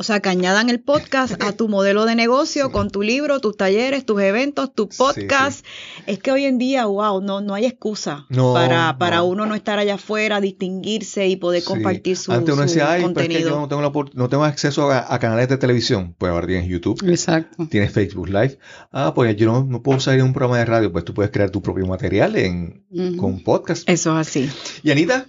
[0.00, 3.54] O sea, que añadan el podcast a tu modelo de negocio con tu libro, tus
[3.58, 5.62] talleres, tus eventos, tu podcast.
[6.06, 8.24] Es que hoy en día, wow, no, no hay excusa
[8.54, 12.90] para, para uno no estar allá afuera, distinguirse y poder compartir su, Antes uno decía,
[12.90, 16.14] Ay, Pero es que yo no tengo, no tengo acceso a, canales de televisión.
[16.16, 17.06] Pues ahora tienes YouTube.
[17.06, 17.66] Exacto.
[17.68, 18.58] Tienes Facebook Live.
[18.92, 20.90] Ah, pues yo no, puedo salir en un programa de radio.
[20.90, 22.86] Pues tú puedes crear tu propio material en,
[23.18, 23.86] con podcast.
[23.86, 24.50] Eso es así.
[24.82, 25.26] Y Anita,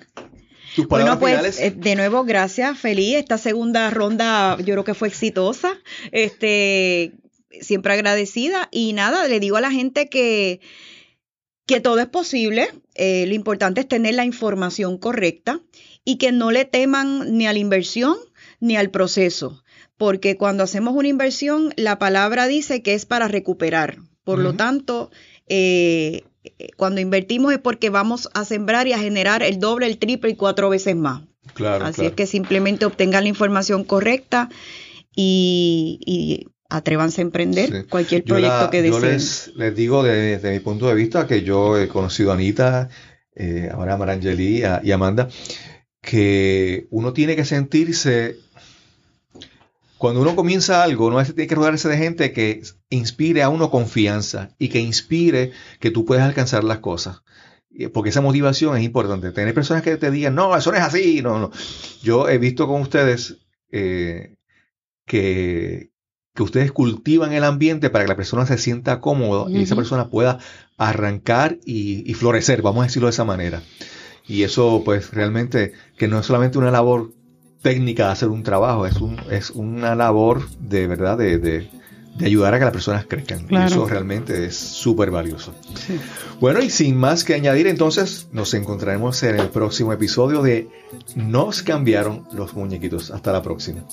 [0.88, 3.18] bueno, pues eh, de nuevo, gracias, feliz.
[3.18, 5.78] Esta segunda ronda yo creo que fue exitosa.
[6.12, 7.14] Este,
[7.60, 8.70] siempre agradecida.
[8.72, 10.62] Y nada, le digo a la gente que,
[11.66, 12.70] que todo es posible.
[12.96, 15.62] Eh, lo importante es tener la información correcta
[16.04, 18.18] y que no le teman ni a la inversión
[18.60, 19.64] ni al proceso.
[19.98, 23.98] Porque cuando hacemos una inversión, la palabra dice que es para recuperar.
[24.24, 25.12] Por lo tanto,
[25.48, 26.24] eh,
[26.76, 30.36] cuando invertimos es porque vamos a sembrar y a generar el doble, el triple y
[30.36, 31.24] cuatro veces más.
[31.54, 34.50] Claro, Así es que simplemente obtengan la información correcta
[35.16, 39.20] y, atrévanse a emprender cualquier proyecto que deseen.
[39.20, 42.88] Yo les, digo desde, mi punto de vista que yo he conocido a Anita,
[43.36, 45.28] eh, ahora a Marangeli y Amanda,
[46.02, 48.38] que uno tiene que sentirse
[50.02, 54.50] cuando uno comienza algo, uno tiene que rodearse de gente que inspire a uno confianza
[54.58, 57.22] y que inspire que tú puedes alcanzar las cosas.
[57.94, 59.30] Porque esa motivación es importante.
[59.30, 61.22] Tener personas que te digan, no, eso no es así.
[61.22, 61.52] No, no.
[62.02, 64.38] Yo he visto con ustedes eh,
[65.06, 65.92] que,
[66.34, 70.10] que ustedes cultivan el ambiente para que la persona se sienta cómodo y esa persona
[70.10, 70.40] pueda
[70.80, 73.62] arrancar y, y, florecer, vamos a decirlo de esa manera.
[74.28, 77.14] Y eso pues realmente que no es solamente una labor
[77.62, 81.70] técnica de hacer un trabajo, es, un, es una labor de verdad de, de,
[82.24, 83.48] ayudar a que las personas crezcan.
[83.50, 85.54] Y eso realmente es súper valioso.
[86.40, 90.70] Bueno, y sin más que añadir, entonces nos encontraremos en el próximo episodio de
[91.16, 93.12] Nos cambiaron los muñequitos.
[93.12, 93.84] Hasta la próxima.